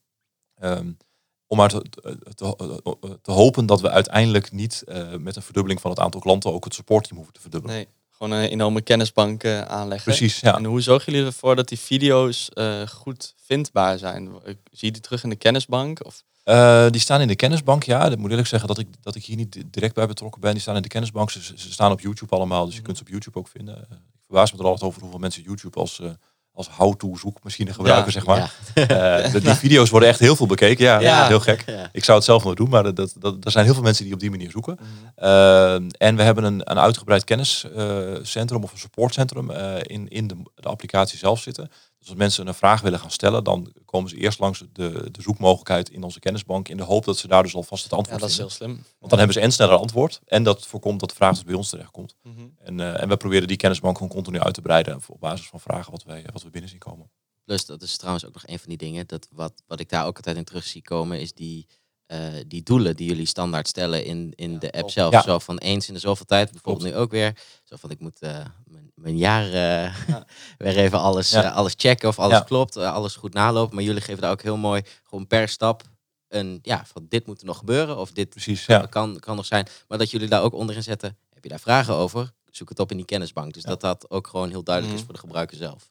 [0.54, 0.92] Ehm,
[1.46, 1.82] om maar te,
[2.34, 6.52] te, te hopen dat we uiteindelijk niet eh, met een verdubbeling van het aantal klanten
[6.52, 7.76] ook het supportteam hoeven te verdubbelen.
[7.76, 10.12] Nee, gewoon een enorme kennisbank eh, aanleggen.
[10.16, 10.56] Precies, ja.
[10.56, 14.30] En hoe zorgen jullie ervoor dat die video's eh, goed vindbaar zijn?
[14.44, 16.04] Zie je die terug in de kennisbank?
[16.04, 18.08] Of, Eh, die staan in de kennisbank, ja.
[18.08, 20.52] Dat moet eerlijk zeggen dat ik, dat ik hier niet di- direct bij betrokken ben.
[20.52, 21.30] Die staan in de kennisbank.
[21.30, 23.76] Ze, ze staan op YouTube allemaal, dus je kunt ze op YouTube ook vinden.
[23.76, 26.10] Eh, ik verbaas me er altijd over hoeveel mensen YouTube als, eh,
[26.66, 28.52] als how-to zoekmachine gebruiken, Ja, zeg maar.
[28.74, 29.22] Ja.
[29.24, 30.84] Eh, die video's worden echt heel veel bekeken.
[30.84, 31.26] Ja, Ja.
[31.26, 31.64] heel gek.
[31.92, 34.04] Ik zou het zelf nog doen, maar dat, dat, dat, er zijn heel veel mensen
[34.04, 34.78] die op die manier zoeken.
[35.14, 40.36] Eh, en we hebben een, een uitgebreid kenniscentrum of een supportcentrum eh, in, in de,
[40.54, 41.70] de applicatie zelf zitten.
[42.00, 45.22] Dus als mensen een vraag willen gaan stellen, dan komen ze eerst langs de, de
[45.22, 48.20] zoekmogelijkheid in onze kennisbank in de hoop dat ze daar dus alvast het ja, antwoord
[48.20, 48.72] dat is heel slim.
[48.98, 51.54] Want dan hebben ze en sneller antwoord en dat voorkomt dat de vraag dus bij
[51.54, 52.16] ons terechtkomt.
[52.22, 52.46] Mhm.
[52.58, 55.60] En, eh, en we proberen die kennisbank gewoon continu uit te breiden op basis van
[55.60, 57.10] vragen wat, wij, wat we binnen zien komen.
[57.44, 59.06] Plus, dat is trouwens ook nog een van die dingen.
[59.06, 61.66] Dat wat, wat ik daar ook altijd in terug zie komen, is die,
[62.06, 65.12] eh, die doelen die jullie standaard stellen in, in de app zelf.
[65.12, 65.22] Ja.
[65.22, 67.38] Zo van eens in de zoveel tijd, bijvoorbeeld nu ook weer.
[67.70, 70.24] Zo van ik moet eh, mijn, mijn jaar eh, Ja.
[70.58, 71.44] weer even alles, Ja.
[71.44, 72.44] eh, alles checken of alles Ja.
[72.44, 73.74] klopt, alles goed nalopen.
[73.74, 75.82] Maar jullie geven daar ook heel mooi gewoon per stap
[76.28, 78.86] een, ja, van dit moet er nog gebeuren of dit Precies, ja.
[78.86, 79.66] kan, kan nog zijn.
[79.88, 82.32] Maar dat jullie daar ook onderin zetten, heb je daar vragen over?
[82.50, 83.54] Zoek het op in die kennisbank.
[83.54, 85.02] Dus dat dat ook gewoon heel duidelijk Mhm.
[85.02, 85.90] is voor de gebruiker zelf.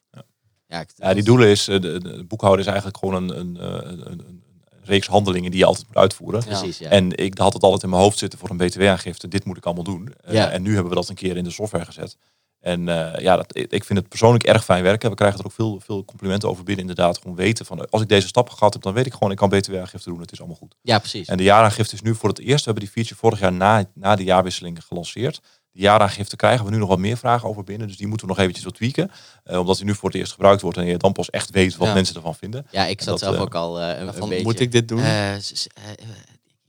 [0.66, 0.80] Ja.
[0.80, 4.42] Ik- die doelen is, de, de boekhouder is eigenlijk gewoon een, een, een
[4.82, 6.44] reeks handelingen die je altijd moet uitvoeren.
[6.44, 6.88] Precies, ja.
[6.88, 9.28] En ik had het altijd in mijn hoofd zitten voor een btw-aangifte.
[9.28, 10.14] Dit moet ik allemaal doen.
[10.24, 10.50] Eh, Ja.
[10.50, 12.16] En nu hebben we dat een keer in de software gezet.
[12.60, 15.10] En eh, ja, dat, ik vind het persoonlijk erg fijn werken.
[15.10, 16.88] We krijgen er ook veel, veel complimenten over binnen.
[16.88, 19.36] Inderdaad, gewoon weten van als ik deze stap gehad heb, dan weet ik gewoon, ik
[19.36, 20.20] kan btw-aangifte doen.
[20.20, 20.76] Het is allemaal goed.
[20.82, 21.26] ja, precies.
[21.28, 22.64] En de jaaraangifte is nu voor het eerst.
[22.64, 25.40] We hebben die feature vorig jaar na, na de jaarwisseling gelanceerd.
[25.72, 27.86] De jaaraangifte krijgen we nu nog wat meer vragen over binnen.
[27.88, 29.10] Dus die moeten we nog eventjes wat tweaken.
[29.44, 31.76] Eh, omdat die nu voor het eerst gebruikt wordt en je dan pas echt weet
[31.76, 31.94] wat Ja.
[31.94, 32.66] mensen ervan vinden.
[32.70, 34.44] Ja, ik zat dat, zelf eh, ook al eh, een, een beetje...
[34.44, 35.02] moet ik dit doen?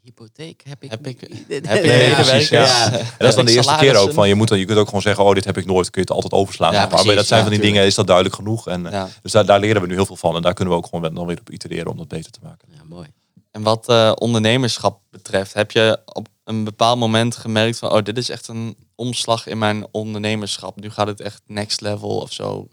[0.04, 0.90] Hypotheek heb ik.
[0.90, 1.22] Heb ik-
[1.68, 2.64] heb Ja, precies, ja.
[2.66, 2.92] ja.
[2.92, 4.86] En dat is dan de eerste keer ook van, je, moet dan, je kunt ook
[4.88, 6.74] gewoon zeggen, oh dit heb ik nooit, kun je het altijd overslaan.
[6.74, 7.74] Ja, maar precies, dat zijn ja, van die tuurlijk.
[7.74, 8.68] dingen, is dat duidelijk genoeg.
[8.68, 9.08] En, Ja.
[9.22, 10.36] Dus daar, daar leren we nu heel veel van.
[10.36, 12.68] En daar kunnen we ook gewoon dan weer op itereren om dat beter te maken.
[12.72, 13.08] Ja, mooi.
[13.52, 18.18] En wat eh, ondernemerschap betreft, heb je op een bepaald moment gemerkt van, oh, dit
[18.18, 20.80] is echt een omslag in mijn ondernemerschap.
[20.80, 22.68] Nu gaat het echt next level of zo.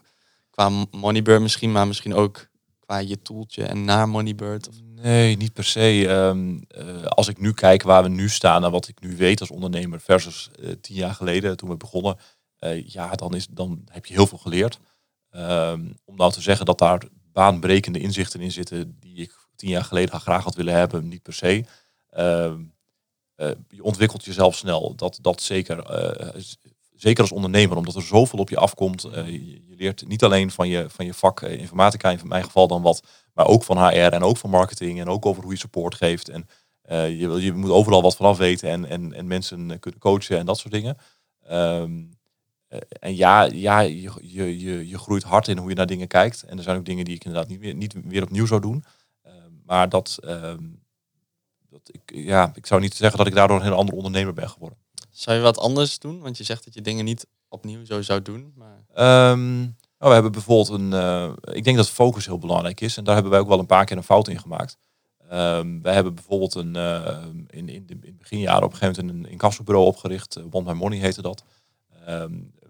[0.50, 4.68] Qua Moneybird misschien, maar misschien ook qua je toeltje en naar Moneybird.
[4.68, 4.74] Of...
[4.82, 6.06] Nee, niet per se.
[6.08, 9.40] Ehm, eh, als ik nu kijk waar we nu staan en wat ik nu weet
[9.40, 12.16] als ondernemer versus eh, tien jaar geleden toen we begonnen,
[12.84, 14.78] ja, dan, is, dan heb je heel veel geleerd.
[15.30, 19.84] Ehm, om nou te zeggen dat daar baanbrekende inzichten in zitten die ik tien jaar
[19.84, 21.64] geleden graag had willen hebben, niet per se.
[22.10, 22.60] Ehm,
[23.34, 25.78] eh, je ontwikkelt jezelf snel, dat, dat zeker.
[25.82, 26.42] eh,
[26.94, 29.04] zeker als ondernemer, omdat er zoveel op je afkomt.
[29.04, 32.68] Eh, je, je leert niet alleen van je, van je vak informatica, in mijn geval
[32.68, 33.02] dan wat,
[33.34, 36.28] maar ook van HR en ook van marketing en ook over hoe je support geeft.
[36.28, 36.48] En
[36.88, 40.58] je, je moet overal wat vanaf weten en, en, en mensen kunnen coachen en dat
[40.58, 40.96] soort dingen.
[41.46, 41.92] Ehm,
[42.68, 46.42] eh, en ja, ja je, je, je, groeit hard in hoe je naar dingen kijkt.
[46.42, 48.84] En er zijn ook dingen die ik inderdaad niet weer, niet weer opnieuw zou doen.
[49.68, 50.62] Maar dat, ehm,
[51.70, 54.48] dat ik, ja, ik zou niet zeggen dat ik daardoor een heel andere ondernemer ben
[54.50, 54.78] geworden.
[55.10, 56.20] Zou je wat anders doen?
[56.20, 58.52] Want je zegt dat je dingen niet opnieuw zo zou doen.
[58.56, 58.84] Maar...
[58.94, 60.92] Ehm, nou, we hebben bijvoorbeeld een.
[60.92, 62.96] eh, ik denk dat focus heel belangrijk is.
[62.96, 64.76] En daar hebben wij ook wel een paar keer een fout in gemaakt.
[65.28, 69.24] Ehm, wij hebben bijvoorbeeld een, eh, in, in, in het beginjaren op een gegeven moment
[69.24, 70.36] een incassobureau opgericht.
[70.36, 71.44] eh, Want My Money heette dat.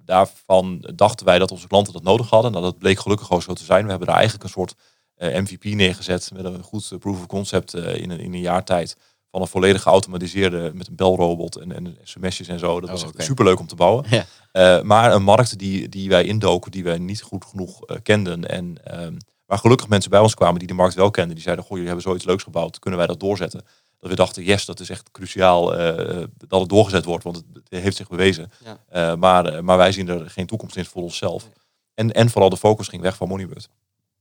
[0.04, 2.50] Daarvan dachten wij dat onze klanten dat nodig hadden.
[2.52, 3.82] Nou, dat bleek gelukkig ook zo te zijn.
[3.84, 4.74] We hebben daar eigenlijk een soort
[5.18, 8.64] MVP neergezet met een goed eh, proof of concept eh, in, een, in een jaar
[8.64, 8.96] tijd.
[9.31, 12.81] Van een volledig geautomatiseerde met een belrobot en, en sms'jes en zo.
[12.81, 13.22] Dat Oh, was echt oké.
[13.22, 14.04] superleuk om te bouwen.
[14.09, 14.24] Ja.
[14.52, 18.48] Eh, maar een markt die, die wij indoken, die wij niet goed genoeg eh, kenden.
[18.48, 21.35] En ehm, waar gelukkig mensen bij ons kwamen die de markt wel kenden.
[21.35, 22.78] Die zeiden, goh, jullie hebben zoiets leuks gebouwd.
[22.78, 23.64] Kunnen wij dat doorzetten?
[23.98, 27.24] Dat we dachten, yes, dat is echt cruciaal eh, dat het doorgezet wordt.
[27.24, 28.50] Want het, heeft zich bewezen.
[28.64, 28.78] Ja.
[28.88, 31.48] Eh, maar, eh, maar wij zien er geen toekomst in voor onszelf.
[31.94, 33.68] En, en vooral de focus ging weg van Moneybird.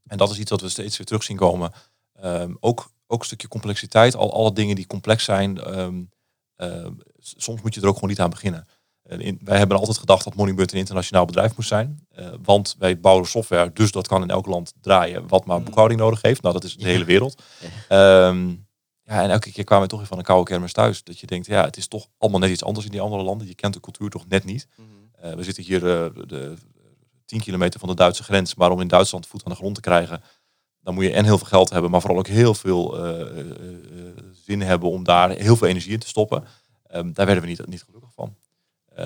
[0.08, 1.72] En dat is iets wat we steeds weer terug zien komen.
[2.13, 4.15] Ehm, ook, ook een stukje complexiteit.
[4.15, 5.58] Al alle dingen die complex zijn.
[5.62, 6.02] ehm,
[6.56, 8.67] ehm, soms moet je er ook gewoon niet aan beginnen.
[9.04, 12.06] En in- wij hebben altijd gedacht dat Moneybird een internationaal bedrijf moest zijn.
[12.10, 15.63] Eh, want wij bouwen software, dus dat kan in elk land draaien wat maar Mm.
[15.63, 16.41] boekhouding nodig heeft.
[16.41, 16.88] Nou, dat is de Ja.
[16.88, 17.41] hele wereld.
[17.88, 18.50] Ehm,
[19.04, 21.04] ja, en elke keer kwamen we toch weer van een koude kermis thuis.
[21.04, 23.48] Dat je denkt, ja, het is toch allemaal net iets anders in die andere landen.
[23.48, 24.67] Je kent de cultuur toch net niet.
[24.76, 24.88] Mhm.
[25.26, 26.54] Eh, we zitten hier eh, de
[27.27, 28.55] 10 kilometer van de Duitse grens.
[28.55, 30.21] Maar om in Duitsland voet aan de grond te krijgen,
[30.81, 33.39] dan moet je en heel veel geld hebben, maar vooral ook heel veel eh, eh,
[33.39, 33.45] eh,
[34.45, 36.43] zin hebben om daar heel veel energie in te stoppen.
[36.87, 38.35] Ehm, daar werden we niet, niet gelukkig van.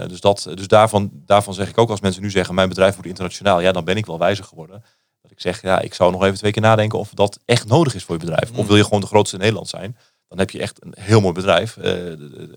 [0.08, 3.06] Dus dat, dus daarvan, daarvan zeg ik ook als mensen nu zeggen, mijn bedrijf moet
[3.06, 4.84] internationaal, ja, dan ben ik wel wijzer geworden.
[5.22, 7.96] Dat ik zeg, ja, ik zou nog even twee keer nadenken of dat echt nodig
[7.96, 8.52] is voor je bedrijf.
[8.52, 8.68] Of Mm.
[8.68, 9.98] wil je gewoon de grootste in Nederland zijn?
[10.28, 11.78] Dan heb je echt een heel mooi bedrijf.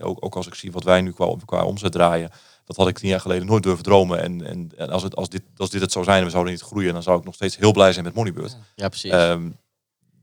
[0.01, 2.31] Ook, ook als ik zie wat wij nu qua, qua omzet draaien,
[2.65, 4.23] dat had ik tien jaar geleden nooit durven dromen.
[4.23, 6.53] En, en, en als, het, als, dit, als dit het zou zijn en we zouden
[6.53, 8.57] niet groeien, dan zou ik nog steeds heel blij zijn met Moneybird.
[8.75, 9.11] Ja, precies.
[9.11, 9.51] Ehm,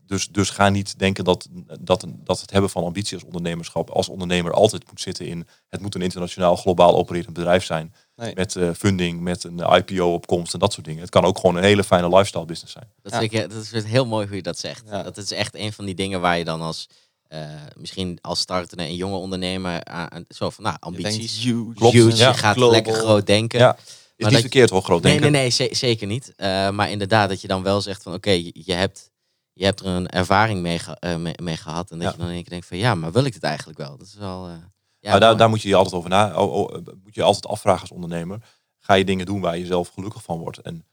[0.06, 1.48] dus, dus ga niet denken dat,
[1.80, 5.80] dat, dat het hebben van ambitie als ondernemerschap, als ondernemer altijd moet zitten in het
[5.80, 7.94] moet een internationaal globaal opererend bedrijf zijn.
[8.16, 8.34] Nee.
[8.34, 11.00] Met eh, funding, met een IPO op komst en dat soort dingen.
[11.00, 12.88] Het kan ook gewoon een hele fijne lifestyle business zijn.
[13.02, 13.18] Dat, Ja.
[13.18, 14.82] vind ik, dat is weer heel mooi hoe je dat zegt.
[14.86, 15.02] Ja.
[15.02, 16.88] Dat is echt een van die dingen waar je dan als,
[17.32, 21.42] eh, misschien als startende en jonge ondernemer, aan, aan- zo van, nou, Je ambities.
[21.42, 21.72] huge.
[21.74, 22.28] Klopt, Huge, ja.
[22.28, 22.72] je gaat Global.
[22.72, 23.58] lekker groot denken.
[23.58, 23.76] Ja.
[23.76, 23.84] Is
[24.16, 25.32] Maar niet verkeerd hoor, groot Nee, denken.
[25.32, 26.32] nee, nee, ze- zeker niet.
[26.36, 29.10] Eh, maar inderdaad, dat je dan wel zegt van oké, je- je, hebt,
[29.52, 31.90] je hebt er een ervaring mee, ge- eh, mee, mee gehad.
[31.90, 32.12] En dat Ja.
[32.12, 33.96] je dan in één keer denkt van ja, maar wil ik het eigenlijk wel?
[33.96, 34.46] Dat is wel.
[34.46, 34.54] eh,
[35.00, 36.36] ja, maar daar, daar moet je je altijd over na.
[36.40, 36.72] Oh, oh,
[37.04, 38.38] moet je altijd afvragen als ondernemer.
[38.78, 40.58] Ga je dingen doen waar je zelf gelukkig van wordt?
[40.58, 40.84] En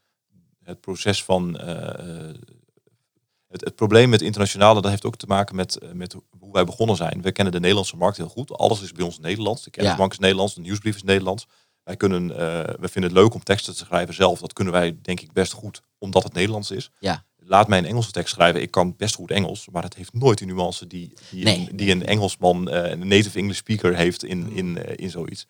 [0.64, 1.56] het proces van.
[3.50, 6.64] Het, het probleem met internationale, dat heeft ook te maken met, eh, met hoe wij
[6.64, 7.22] begonnen zijn.
[7.22, 8.52] We kennen de Nederlandse markt heel goed.
[8.52, 9.64] Alles is bij ons Nederlands.
[9.64, 11.46] De kennisbank is Nederlands, de nieuwsbrief is Nederlands.
[11.84, 12.38] Wij kunnen, eh,
[12.80, 14.40] we vinden het leuk om teksten te schrijven zelf.
[14.40, 16.90] Dat kunnen wij denk ik best goed, omdat het Nederlands is.
[16.98, 17.24] Ja.
[17.36, 18.62] Laat mij een Engelse tekst schrijven.
[18.62, 21.68] Ik kan best goed Engels, maar het heeft nooit die nuance die, die, Nee.
[21.70, 25.46] een, die een Engelsman, eh, een native English speaker heeft in, in, in zoiets.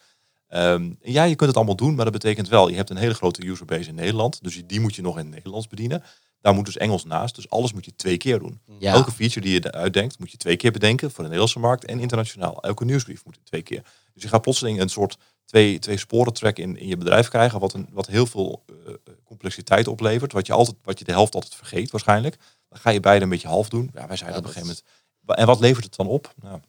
[0.48, 3.14] Ehm, ja, je kunt het allemaal doen, maar dat betekent wel, je hebt een hele
[3.14, 4.42] grote userbase in Nederland.
[4.42, 6.02] Dus die moet je nog in het Nederlands bedienen.
[6.40, 7.34] Daar moet dus Engels naast.
[7.34, 8.60] Dus alles moet je twee keer doen.
[8.78, 8.92] ja.
[8.92, 12.00] Elke feature die je uitdenkt, moet je twee keer bedenken voor de Nederlandse markt en
[12.00, 12.62] internationaal.
[12.62, 13.82] Elke nieuwsbrief moet je twee keer.
[14.14, 17.60] Dus je gaat plotseling een soort twee, twee sporen track in, in je bedrijf krijgen,
[17.60, 18.92] wat, een, wat heel veel eh,
[19.24, 20.32] complexiteit oplevert.
[20.32, 22.36] Wat je, altijd, wat je de helft altijd vergeet waarschijnlijk.
[22.68, 23.90] Dan ga je beide een beetje half doen.
[23.94, 24.84] Ja, wij zeiden Ja, op een gegeven moment.
[25.20, 26.34] "Wa- En wat levert het dan op?
[26.42, 26.60] Nou,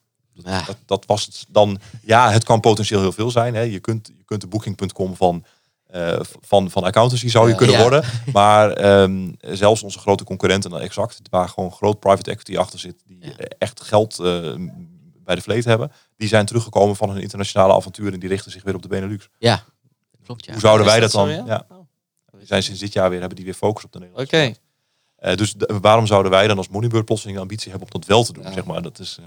[0.66, 1.80] dat, dat was het dan.
[2.04, 3.54] Ja, het kan potentieel heel veel zijn.
[3.56, 3.62] Hè.
[3.62, 5.46] Je, kunt, je kunt de booking.com van,
[5.92, 7.82] eh, van, van accountancy zou je kunnen Ja.
[7.82, 8.04] worden.
[8.34, 13.04] Maar ehm, zelfs onze grote concurrenten, dan exact, waar gewoon groot private equity achter zit,
[13.06, 13.32] die Ja.
[13.58, 14.54] echt geld eh,
[15.24, 18.64] bij de Vleet hebben, die zijn teruggekomen van hun internationale avontuur en die richten zich
[18.64, 19.30] weer op de Benelux.
[19.38, 19.64] Ja,
[20.24, 20.52] klopt ja.
[20.52, 21.36] Hoe zouden wij dat dat dan?
[21.38, 21.66] zo, ja?
[22.38, 24.08] Die zijn sinds dit jaar weer, hebben die weer focus op de Oké.
[24.08, 24.60] Nederlandse markt.
[25.16, 28.10] Eh, dus de- waarom zouden wij dan als Moneybird plotseling de ambitie hebben om dat
[28.10, 28.54] wel te doen?
[28.54, 28.82] Zeg maar.
[28.82, 29.20] dat is,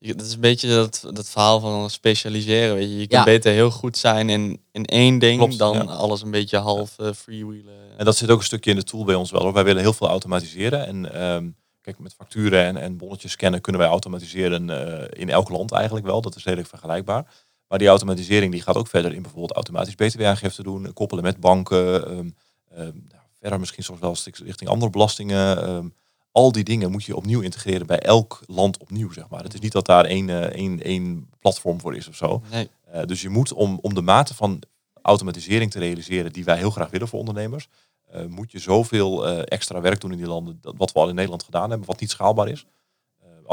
[0.00, 2.74] Dat is een beetje dat, dat verhaal van specialiseren.
[2.74, 3.06] Weet je, je Ja.
[3.06, 5.82] kan beter heel goed zijn in, in één ding Klopt, dan ja.
[5.82, 7.74] alles een beetje half eh, freewheelen.
[7.96, 9.42] En dat zit ook een stukje in de tool bij ons wel.
[9.42, 9.52] Hoor.
[9.52, 10.86] Wij willen heel veel automatiseren.
[10.86, 11.48] En ehm,
[11.80, 16.06] kijk, met facturen en, en bonnetjes scannen kunnen wij automatiseren eh, in elk land eigenlijk
[16.06, 16.20] wel.
[16.20, 17.26] Dat is redelijk vergelijkbaar.
[17.68, 22.06] Maar die automatisering die gaat ook verder in bijvoorbeeld automatisch btw-aangifte doen, koppelen met banken.
[22.06, 22.28] ehm,
[22.74, 22.92] ehm,
[23.40, 25.92] verder misschien soms wel richting andere belastingen.
[26.38, 29.42] Al die dingen moet je opnieuw integreren bij elk land opnieuw, zeg maar.
[29.42, 32.42] Het is niet dat daar één, eh, één, één platform voor is of zo.
[32.50, 32.68] Nee.
[32.84, 34.62] Eh, dus je moet om, om de mate van
[35.02, 37.68] automatisering te realiseren die wij heel graag willen voor ondernemers,
[38.06, 41.14] eh, moet je zoveel extra werk doen in die landen, dat, wat we al in
[41.14, 42.66] Nederland gedaan hebben, wat niet schaalbaar is.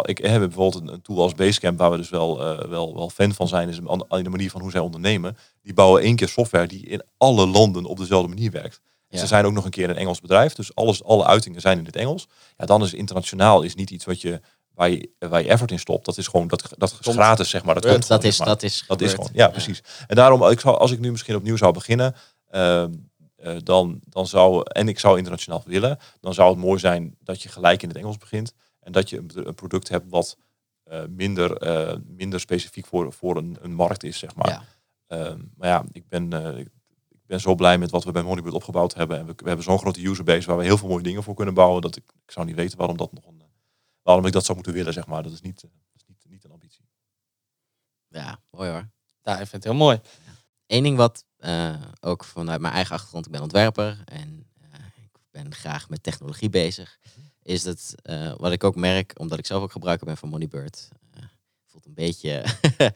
[0.01, 2.37] Ik heb bijvoorbeeld een, een tool als Basecamp, waar we dus wel,
[2.69, 3.77] wel, wel fan van zijn, is
[4.09, 5.37] in de manier van hoe zij ondernemen.
[5.61, 8.81] Die bouwen één keer software die in alle landen op dezelfde manier werkt.
[9.15, 9.21] Ja.
[9.21, 11.85] Ze zijn ook nog een keer een Engels bedrijf, dus alles, alle uitingen zijn in
[11.85, 12.27] het Engels.
[12.57, 14.41] Ja, dan is internationaal is niet iets wat je,
[14.73, 16.05] waar, je, waar je effort in stopt.
[16.05, 17.15] Dat is gewoon dat, dat is Komt.
[17.15, 17.73] gratis, zeg maar.
[17.73, 18.47] Dat, komt dat, is, maar.
[18.47, 19.83] dat is Dat is gewoon, ja, precies.
[20.07, 22.15] En daarom, ik zou, als ik nu misschien opnieuw zou beginnen,
[22.49, 22.91] ehm,
[23.35, 27.41] eh, dan, dan zou, en ik zou internationaal willen, dan zou het mooi zijn dat
[27.41, 28.53] je gelijk in het Engels begint.
[28.79, 30.37] En dat je een, een product hebt wat
[30.83, 34.49] eh, minder, eh, minder specifiek voor, voor een, een markt is, zeg maar.
[34.49, 34.63] Ja.
[35.07, 36.67] Ehm, maar ja, ik ben, ik
[37.25, 39.19] ik ben zo blij met wat we bij Moneybird opgebouwd hebben.
[39.19, 41.81] En we, hebben zo'n grote userbase waar we heel veel mooie dingen voor kunnen bouwen.
[41.81, 43.43] Dat ik, ik zou niet weten waarom dat nog een,
[44.01, 45.23] waarom ik dat zou moeten willen, zeg maar.
[45.23, 46.89] Dat is niet, eh, dat is niet, niet een ambitie.
[48.07, 48.89] ja, mooi hoor.
[49.21, 49.99] Ja, ik vind het heel mooi.
[50.67, 55.19] Eén ding wat eh, ook vanuit mijn eigen achtergrond, ik ben ontwerper en eh, ik
[55.31, 56.99] ben graag met technologie bezig,
[57.41, 57.95] is dat
[58.37, 60.89] wat ik ook merk, omdat ik zelf ook gebruiker ben van Moneybird,
[61.65, 62.43] voelt een beetje.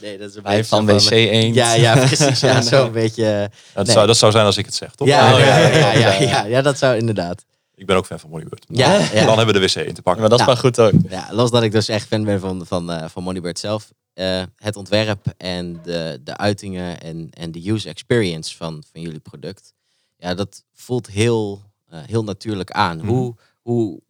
[0.00, 1.56] Nee, dat is een Hij van wc eens.
[1.56, 2.40] Ja, ja, precies.
[2.40, 3.50] Ja, zo'n beetje...
[3.74, 5.08] Dat, eh, zou, dat zou zijn als ik het zeg, toch?
[5.08, 7.44] Oh, ja, ja, ja, ja, dat zou inderdaad.
[7.74, 8.64] Ik ben ook fan van Moneybird.
[8.68, 10.20] Ja, Dan hebben we de wc in te pakken.
[10.20, 10.92] Maar dat is nou, maar goed ook.
[11.08, 13.92] Ja, los dat ik dus echt fan ben van, van, eh, van Moneybird zelf.
[14.12, 19.20] Eh, het ontwerp en de, de uitingen en, en de user experience van, van jullie
[19.20, 19.72] product.
[20.16, 22.96] Ja, dat voelt heel, heel natuurlijk aan.
[22.96, 23.06] Mhm.
[23.06, 24.00] Hoe, hoe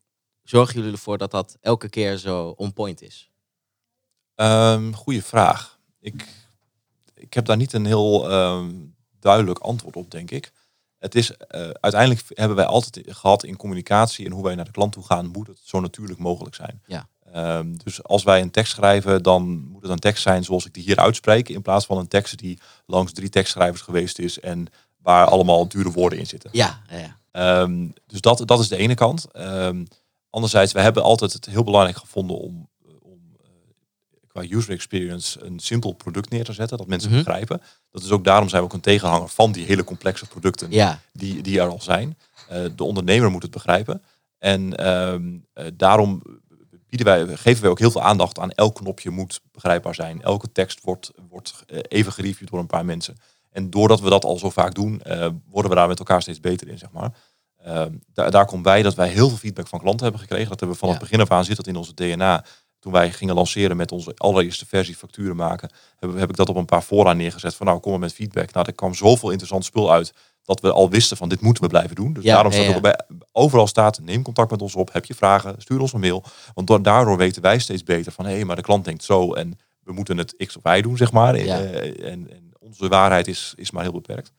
[0.43, 3.31] zorgen jullie ervoor dat dat elke keer zo on point is?
[4.37, 5.79] Um, goeie vraag.
[6.01, 6.27] Ik,
[7.15, 8.71] ik heb daar niet een heel ehm,
[9.21, 10.53] duidelijk antwoord op, denk ik.
[10.99, 14.71] Het is, eh, uiteindelijk hebben wij altijd gehad in communicatie en hoe wij naar de
[14.71, 16.83] klant toe gaan, moet het zo natuurlijk mogelijk zijn.
[16.87, 17.09] Ja.
[17.33, 20.75] Ehm, dus als wij een tekst schrijven, dan moet het een tekst zijn zoals ik
[20.75, 24.67] die hier uitspreek, in plaats van een tekst die langs drie tekstschrijvers geweest is en
[24.97, 26.51] waar allemaal dure woorden in zitten.
[26.53, 27.17] Ja, ja.
[27.31, 29.27] Ehm, dus dat, dat is de ene kant.
[30.31, 32.69] Anderzijds, we hebben altijd het heel belangrijk gevonden om,
[34.33, 37.19] qua user experience een simpel product neer te zetten, dat mensen Mhm.
[37.19, 37.63] begrijpen.
[37.91, 41.01] Dat is ook daarom zijn we ook een tegenhanger van die hele complexe producten ja.
[41.13, 42.19] die, die er al zijn.
[42.49, 44.03] Eh, de ondernemer moet het begrijpen.
[44.39, 46.23] En ehm, eh, daarom
[46.89, 50.23] bieden wij, geven wij ook heel veel aandacht aan elk knopje moet begrijpbaar zijn.
[50.23, 53.17] Elke tekst wordt, wordt eh, even gereviewd door een paar mensen.
[53.51, 55.03] En doordat we dat al zo vaak doen,
[55.51, 57.13] worden we daar met elkaar steeds beter in, zeg maar.
[57.65, 60.49] Ehm, daar, daar komt bij dat wij heel veel feedback van klanten hebben gekregen.
[60.49, 61.01] Dat hebben we vanaf Ja.
[61.01, 62.45] het begin af aan zit dat in onze DNA.
[62.81, 66.57] Toen wij gingen lanceren met onze allereerste versie facturen maken, heb, heb ik dat op
[66.57, 67.55] een paar fora neergezet.
[67.55, 68.53] Van nou, kom maar met feedback.
[68.53, 70.13] Nou, er kwam zoveel interessant spul uit
[70.45, 72.13] dat we al wisten van dit moeten we blijven doen.
[72.13, 72.81] Dus Ja, daarom staat ja.
[72.81, 73.01] bij,
[73.33, 74.93] overal staat, neem contact met ons op.
[74.93, 76.25] Heb je vragen, stuur ons een mail.
[76.55, 79.33] Want door- daardoor weten wij steeds beter van hé, hey, maar de klant denkt zo
[79.33, 81.39] en we moeten het X of Y doen, zeg maar.
[81.39, 81.59] Ja.
[81.61, 84.33] Eh, en, en onze waarheid is, is maar heel beperkt.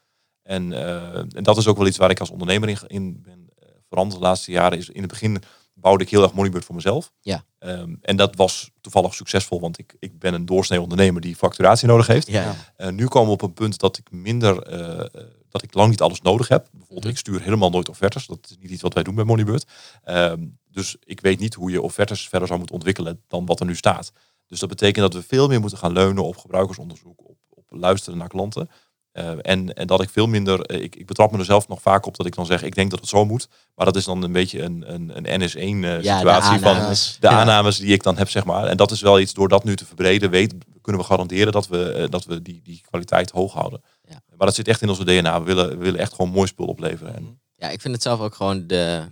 [0.44, 3.50] En, eh, en dat is ook wel iets waar ik als ondernemer in, in ben
[3.60, 4.78] eh, veranderd de laatste jaren.
[4.78, 5.44] Is in het begin
[5.82, 7.12] bouwde ik heel erg Moneybird voor mezelf.
[7.22, 7.44] Ja.
[7.60, 11.88] Ehm, en dat was toevallig succesvol, want ik, ik ben een doorsnee ondernemer die facturatie
[11.88, 12.28] nodig heeft.
[12.28, 12.56] ja.
[12.76, 16.02] Eh, nu komen we op een punt dat ik minder, eh, dat ik lang niet
[16.02, 16.68] alles nodig heb.
[16.72, 17.10] Bijvoorbeeld, Mhm.
[17.14, 18.26] ik stuur helemaal nooit offertes.
[18.28, 19.66] Dat is niet iets wat wij doen bij Moneybird.
[20.04, 23.66] Ehm, dus ik weet niet hoe je offertes verder zou moeten ontwikkelen dan wat er
[23.66, 24.12] nu staat.
[24.48, 28.18] Dus dat betekent dat we veel meer moeten gaan leunen op gebruikersonderzoek, op, op luisteren
[28.20, 28.70] naar klanten.
[29.12, 31.82] Eh, en, en dat ik veel minder, eh, ik, ik betrap me er zelf nog
[31.82, 33.48] vaak op dat ik dan zeg, ik denk dat het zo moet.
[33.76, 36.76] Maar dat is dan een beetje een, een, een NS1 eh, Ja, de situatie van
[36.76, 37.30] de Ja.
[37.30, 38.68] aannames die ik dan heb, zeg maar.
[38.68, 41.68] En dat is wel iets, door dat nu te verbreden, weet, kunnen we garanderen dat
[41.68, 43.82] we, dat we die, die kwaliteit hoog houden.
[44.10, 44.22] Ja.
[44.38, 45.40] Maar dat zit echt in onze DNA.
[45.40, 47.16] We willen, we willen echt gewoon mooi spul opleveren.
[47.16, 49.04] En, Ja, ik vind het zelf ook gewoon de.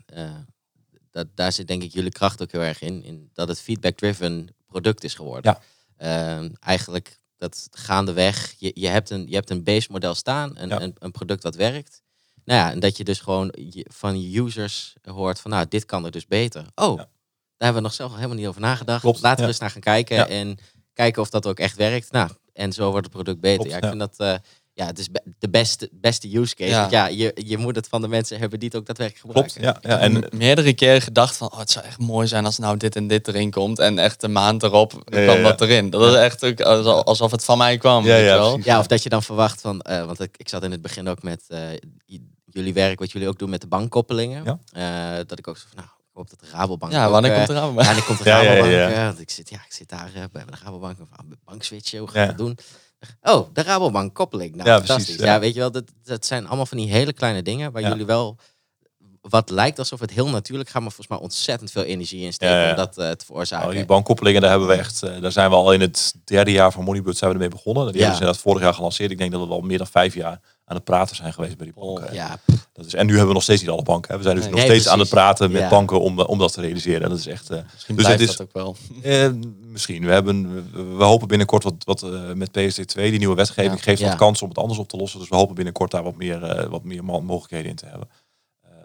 [1.12, 3.04] dat, daar zit denk ik jullie kracht ook heel erg in.
[3.04, 5.58] in dat het feedback-driven product is geworden.
[5.98, 6.38] Ja.
[6.38, 8.56] Ehm, eigenlijk dat gaandeweg.
[8.58, 10.82] Je, je, hebt een, je hebt een base model staan, een, Ja.
[10.82, 12.02] een, een product dat werkt.
[12.46, 16.06] Nou ja, en dat je dus gewoon van je users hoort van nou, dit kan
[16.06, 16.66] er dus beter.
[16.76, 17.10] Oh, Ja.
[17.58, 19.02] hebben we nog zelf helemaal niet over nagedacht.
[19.02, 19.48] Klopt, Laten we ja.
[19.48, 20.58] eens naar gaan kijken en
[20.94, 22.12] kijken of dat ook echt werkt.
[22.12, 23.58] Nou, en zo wordt het product beter.
[23.58, 24.36] Klopt, ja, ik vind dat eh,
[24.80, 26.70] ja, het is be- de beste, beste use case.
[26.70, 26.80] Ja.
[26.80, 29.52] Want ja, je, je moet het van de mensen hebben die het ook daadwerkelijk Klopt,
[29.52, 29.90] gebruiken.
[29.90, 29.96] ja.
[29.98, 30.02] ja.
[30.02, 33.08] En meerdere keren gedacht van, oh, het zou echt mooi zijn als nou dit en
[33.08, 33.80] dit erin komt.
[33.80, 35.90] En echt een maand erop Ja, kwam dat erin.
[35.90, 38.06] Dat is echt ook alsof het van mij kwam.
[38.06, 38.60] Ja, weet ja, wel?
[38.64, 41.08] Ja, of dat je dan verwacht van, eh, want ik, ik zat in het begin
[41.08, 41.60] ook met eh,
[42.46, 44.44] jullie werk, wat jullie ook doen met de bankkoppelingen.
[44.44, 44.60] Ja.
[45.20, 47.50] Eh, dat ik ook zo van, nou, ik hoop dat de Rabobank Ja, wanneer komt
[47.50, 47.74] er aan?
[47.74, 48.92] Ja, en ik kom de Ja, ja, Rabobank.
[48.96, 49.14] ja.
[49.18, 50.98] ik zit, ja, ik zit daar bij de Rabobank.
[50.98, 52.24] Van, bankswitchen, hoe ga Ja.
[52.30, 52.58] ik dat doen?
[53.22, 54.56] Oh, de Rabobank koppeling.
[54.56, 55.06] Nou, Ja, fantastisch.
[55.06, 55.34] precies, Ja.
[55.34, 55.40] ja.
[55.40, 57.88] weet je wel, dat, dat zijn allemaal van die hele kleine dingen waar Ja.
[57.90, 58.38] jullie wel
[59.22, 62.56] wat lijkt alsof het heel natuurlijk gaat, maar volgens mij ontzettend veel energie in steken
[62.56, 63.66] Ja, om dat eh, te veroorzaken.
[63.66, 66.52] Nou, die bankkoppelingen, daar hebben we echt, eh, daar zijn we al in het derde
[66.52, 67.84] jaar van Moneybird zijn we ermee begonnen.
[67.86, 69.12] Die hebben ze inderdaad vorig jaar gelanceerd.
[69.12, 71.66] Ik denk dat we al meer dan vijf jaar aan het praten zijn geweest bij
[71.66, 72.08] die banken.
[72.08, 72.40] Oh, ja,
[72.74, 74.12] Dat is, en nu hebben we nog steeds niet alle banken.
[74.12, 74.18] Hè.
[74.18, 74.54] We zijn dus Nee.
[74.54, 75.70] nog Nee, steeds aan het praten met Ja.
[75.70, 77.02] banken om, om dat te realiseren.
[77.04, 78.76] En dat is echt, eh, Misschien Dus blijft het is- dat ook wel.
[79.04, 79.30] eh,
[79.62, 80.06] misschien.
[80.06, 83.82] We, hebben, we, we hopen binnenkort wat, wat eh, met PSD2, die nieuwe wetgeving, Ja.
[83.82, 85.20] geeft wat kansen om het anders op te lossen.
[85.20, 88.10] Dus we hopen binnenkort daar wat meer, eh, wat meer mo- mogelijkheden in te hebben.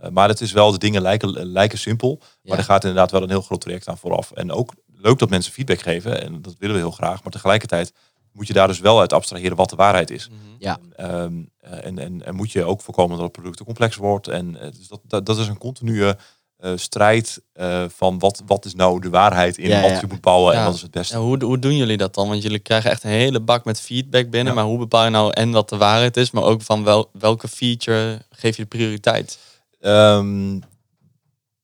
[0.03, 2.21] Eh, maar het is wel, de dingen lijken, lijken simpel.
[2.43, 4.31] Maar er gaat inderdaad wel een heel groot traject aan vooraf.
[4.31, 6.23] En ook leuk dat mensen feedback geven.
[6.23, 7.23] En dat willen we heel graag.
[7.23, 7.93] Maar tegelijkertijd
[8.35, 10.29] moet je daar dus wel uit abstraheren wat de waarheid is.
[10.59, 10.79] Ja.
[10.97, 14.29] Ehm, eh, en, en, en moet je ook voorkomen dat het product te complex wordt.
[14.29, 16.15] En eh, dus dat, dat, dat is een continue
[16.57, 20.01] eh, strijd eh, van wat, wat is nou de waarheid in Ja, wat ja.
[20.01, 21.15] je moet bouwen en wat is het beste.
[21.15, 22.29] Ja, hoe, hoe doen jullie dat dan?
[22.29, 24.55] Want jullie krijgen echt een hele bak met feedback binnen.
[24.55, 24.59] Ja.
[24.61, 27.49] Maar hoe bepaal je nou en wat de waarheid is, maar ook van wel, welke
[27.49, 29.39] feature geef je de prioriteit?
[29.81, 30.59] Ehm,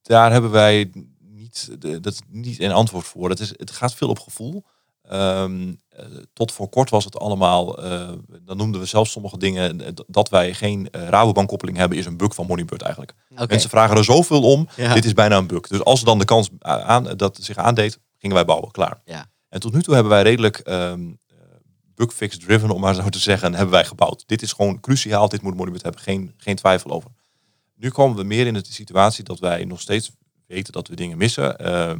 [0.01, 3.29] daar hebben wij niet, de- dat niet een antwoord voor.
[3.29, 4.63] Het, is, het gaat veel op gevoel.
[5.11, 8.09] Ehm, eh, tot voor kort was het allemaal, eh,
[8.41, 12.17] dan noemden we zelfs sommige dingen, eh, dat wij geen uh, Rabobank-koppeling hebben, is een
[12.17, 13.13] bug van Moneybird eigenlijk.
[13.47, 14.93] Mensen vragen er zoveel om, Ja.
[14.93, 15.67] dit is bijna een bug.
[15.67, 19.01] Dus als er dan de kans aan, dat zich aandeed, gingen wij bouwen, klaar.
[19.05, 19.25] Ja.
[19.49, 21.37] En tot nu toe hebben wij redelijk ehm eh,
[21.95, 24.23] bugfix driven, om maar zo te zeggen, hebben wij gebouwd.
[24.25, 27.09] Dit is gewoon cruciaal, dit moet Moneybird hebben, geen, geen twijfel over.
[27.75, 30.11] Nu komen we meer in de situatie dat wij nog steeds
[30.47, 31.57] weten dat we dingen missen.
[31.57, 31.95] Ehm, eh,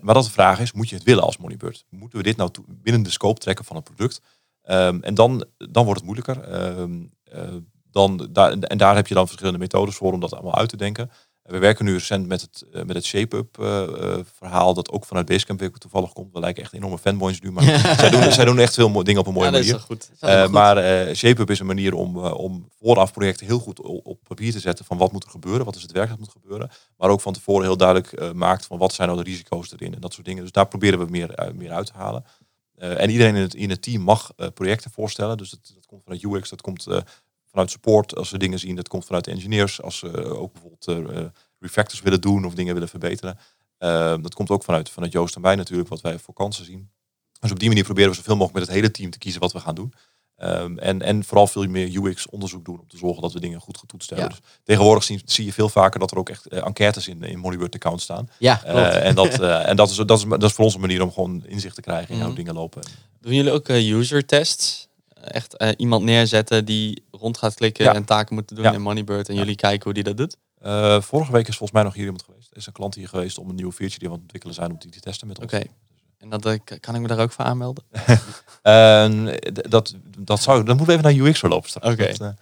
[0.00, 1.84] maar dat de vraag is, moet je het willen als Moneybird?
[1.90, 4.20] Moeten we dit nou binnen de scope trekken van het product?
[4.62, 6.40] Ehm, en dan, dan wordt het moeilijker.
[6.40, 7.54] Ehm, eh,
[7.90, 10.76] dan, daar, en daar heb je dan verschillende methodes voor om dat allemaal uit te
[10.76, 11.10] denken.
[11.48, 15.04] We werken nu recent met het, eh, met het shape-up eh, eh, verhaal dat ook
[15.04, 16.32] vanuit Basecamp weer toevallig komt.
[16.32, 17.64] We lijken echt enorme fanboys nu, maar
[18.00, 19.84] zij, doen, zij doen echt veel dingen op een mooie ja, dat is manier.
[19.84, 20.10] goed.
[20.18, 20.50] Dat is goed.
[20.50, 20.76] maar
[21.16, 24.98] ShapeUp is een manier om, om vooraf projecten heel goed op papier te zetten van
[24.98, 26.70] wat moet er gebeuren, wat is het werk dat moet gebeuren.
[26.96, 30.00] Maar ook van tevoren heel duidelijk maakt van wat zijn nou de risico's erin en
[30.00, 30.42] dat soort dingen.
[30.42, 32.24] Dus daar proberen we meer, meer uit te halen.
[32.76, 35.36] En iedereen in het, in het team mag projecten voorstellen.
[35.36, 36.86] Dus dat, dat komt vanuit UX, dat komt
[37.58, 38.76] vanuit support als we dingen zien.
[38.76, 41.24] Dat komt vanuit de engineers als ze eh, ook bijvoorbeeld eh,
[41.58, 43.38] refactors willen doen of dingen willen verbeteren.
[43.78, 46.90] Eh, dat komt ook vanuit, vanuit Joost en wij natuurlijk, wat wij voor kansen zien.
[47.40, 49.52] Dus op die manier proberen we zoveel mogelijk met het hele team te kiezen wat
[49.52, 49.92] we gaan doen.
[50.36, 53.78] Ehm, en, en vooral veel meer UX-onderzoek doen om te zorgen dat we dingen goed
[53.78, 54.28] getoetst hebben.
[54.28, 54.34] Ja.
[54.34, 57.38] Dus tegenwoordig zie, zie je veel vaker dat er ook echt eh, enquêtes in, in
[57.38, 58.30] Moneybird account staan.
[58.38, 58.64] Ja.
[58.64, 61.02] Eh, en dat, eh, en dat, is, dat, is, dat is voor ons een manier
[61.02, 62.36] om gewoon inzicht te krijgen in hoe Mhm.
[62.36, 62.82] dingen lopen.
[63.20, 64.87] Doen jullie ook eh, user tests?
[65.24, 67.94] Echt eh, iemand neerzetten die rond gaat klikken Ja.
[67.94, 68.72] en taken moeten doen Ja.
[68.72, 70.36] in Moneybird en jullie kijken hoe die dat doet?
[70.60, 72.50] Eh, vorige week is volgens mij nog hier iemand geweest.
[72.50, 74.54] Er is een klant hier geweest om een nieuwe feature die we aan het ontwikkelen
[74.54, 75.52] zijn, om die te testen met ons.
[75.52, 75.62] Oké.
[76.18, 77.84] En dat, eh, kan ik me daar ook voor aanmelden?
[79.68, 81.92] Dat, dat zou, dan moeten we even naar UX verlopen straks.
[81.92, 82.32] Oké.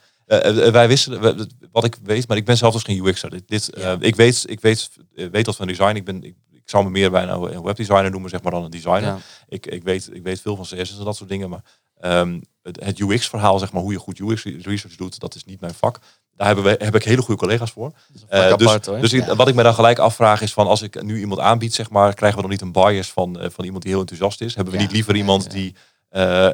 [0.70, 3.30] Wij wisten, wat ik weet, maar ik ben zelf dus geen UX'er.
[3.30, 5.96] Dit, dit, ik weet, ik weet, weet dat van design.
[5.96, 8.70] Ik, ben, ik, ik zou me meer bijna een webdesigner noemen, zeg maar, dan een
[8.70, 9.02] designer.
[9.02, 9.18] Ja.
[9.48, 11.62] Ik, ik, weet, ik weet veel van CSS en dat soort dingen, maar
[12.00, 15.74] ehm, het, het UX-verhaal, zeg maar, hoe je goed UX-research doet, dat is niet mijn
[15.74, 15.98] vak.
[16.36, 17.92] Daar hebben we, heb ik hele goede collega's voor.
[18.28, 19.36] Eh, dus apart, dus Ja.
[19.36, 22.14] wat ik me dan gelijk afvraag is van als ik nu iemand aanbied, zeg maar,
[22.14, 24.54] krijgen we dan niet een bias van, eh, van iemand die heel enthousiast is?
[24.54, 24.84] Hebben we Ja.
[24.84, 25.74] niet liever iemand die,
[26.08, 26.48] eh,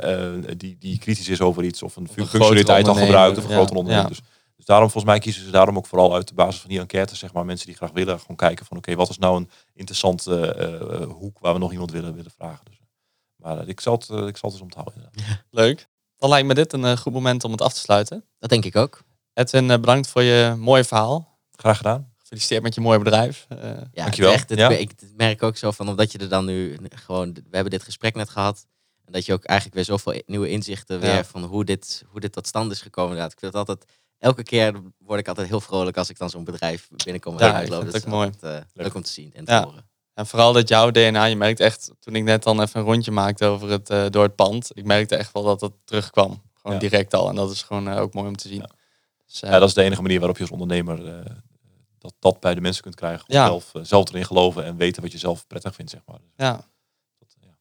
[0.57, 3.57] die, die kritisch is over iets of een, functionaliteit al gebruikt of een ja.
[3.57, 4.09] groter ondernemer?
[4.09, 4.21] Dus,
[4.57, 7.19] dus daarom volgens mij kiezen ze daarom ook vooral uit de basis van die enquêtes,
[7.19, 11.07] zeg maar, mensen die graag willen, gewoon kijken van oké, wat is nou een interessante
[11.19, 12.65] hoek waar we nog iemand willen, willen vragen.
[12.65, 12.81] Dus,
[13.43, 15.11] maar eh, ik, zal het, eh, ik zal het eens onthouden.
[15.51, 15.89] Leuk.
[16.17, 18.25] Dan lijkt me dit een eh, goed moment om het af te sluiten.
[18.38, 19.03] Dat denk ik ook.
[19.35, 21.38] Edwin, eh, bedankt voor je mooie verhaal.
[21.51, 22.11] Graag gedaan.
[22.19, 23.47] Gefeliciteerd met je mooie bedrijf.
[23.49, 23.59] Eh,
[23.93, 24.33] Ja, Dankjewel.
[24.33, 24.69] Echt, het, Ja.
[24.71, 28.15] Ik merk ook zo van, omdat je er dan nu gewoon, we hebben dit gesprek
[28.15, 28.67] net gehad.
[29.05, 31.25] En dat je ook eigenlijk weer zoveel nieuwe inzichten weer Ja.
[31.25, 33.11] van hoe dit, hoe dit tot stand is gekomen.
[33.11, 33.33] Inderdaad.
[33.33, 36.45] Ik vind het altijd, elke keer word ik altijd heel vrolijk als ik dan zo'n
[36.45, 37.38] bedrijf binnenkom.
[37.38, 38.31] en Ja, ik vind Dat ook is mooi.
[38.73, 39.65] leuk om te zien en te Ja.
[39.65, 39.90] horen.
[40.15, 43.10] En vooral dat jouw DNA, je merkt echt, toen ik net dan even een rondje
[43.10, 46.42] maakte over het, eh, door het pand, ik merkte echt wel dat het terugkwam.
[46.54, 46.83] Gewoon Ja.
[46.88, 47.29] direct al.
[47.29, 48.58] En dat is gewoon eh, ook mooi om te zien.
[48.60, 48.69] Ja.
[49.27, 51.25] Dus, eh, Ja, dat is de enige manier waarop je als ondernemer
[51.98, 53.25] dat dat bij de mensen kunt krijgen.
[53.27, 53.46] Ja.
[53.46, 56.19] zelf, zelf erin geloven en weten wat je zelf prettig vindt, zeg maar.
[56.19, 56.52] Dus Ja,
[57.19, 57.46] dat, ja.
[57.46, 57.56] Fijn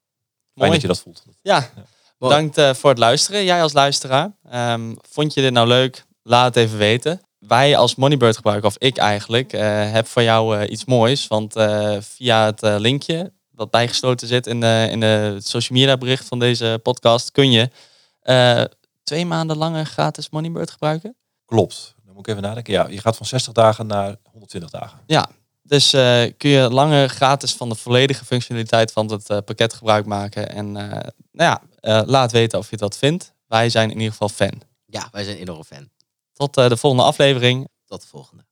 [0.54, 0.72] mooi.
[0.72, 1.24] dat je dat voelt.
[1.42, 1.70] Ja,
[2.18, 3.44] bedankt voor het luisteren.
[3.44, 4.32] Jij als luisteraar.
[4.50, 6.06] Ehm, vond je dit nou leuk?
[6.24, 7.22] Laat het even weten.
[7.48, 11.28] Wij als Moneybird gebruiker, of ik eigenlijk, eh, heb voor jou eh, iets moois.
[11.28, 16.28] Want eh, via het linkje dat bijgesloten zit in de, in de social media bericht
[16.28, 17.70] van deze podcast, kun je
[18.22, 18.64] eh,
[19.04, 21.16] twee maanden langer gratis Moneybird gebruiken.
[21.46, 21.96] Klopt.
[22.06, 22.74] Dan moet ik even nadenken.
[22.74, 25.00] Ja, je gaat van 60 dagen naar 120 dagen.
[25.64, 30.06] Dus eh, kun je langer gratis van de volledige functionaliteit van het eh, pakket gebruik
[30.06, 30.50] maken.
[30.50, 33.34] En eh, nou ja, eh, laat weten of je dat vindt.
[33.48, 34.62] Wij zijn in ieder geval fan.
[34.86, 35.90] Ja, wij zijn enorm fan.
[36.42, 37.68] Tot eh, de volgende aflevering.
[37.86, 38.46] Tot de volgende.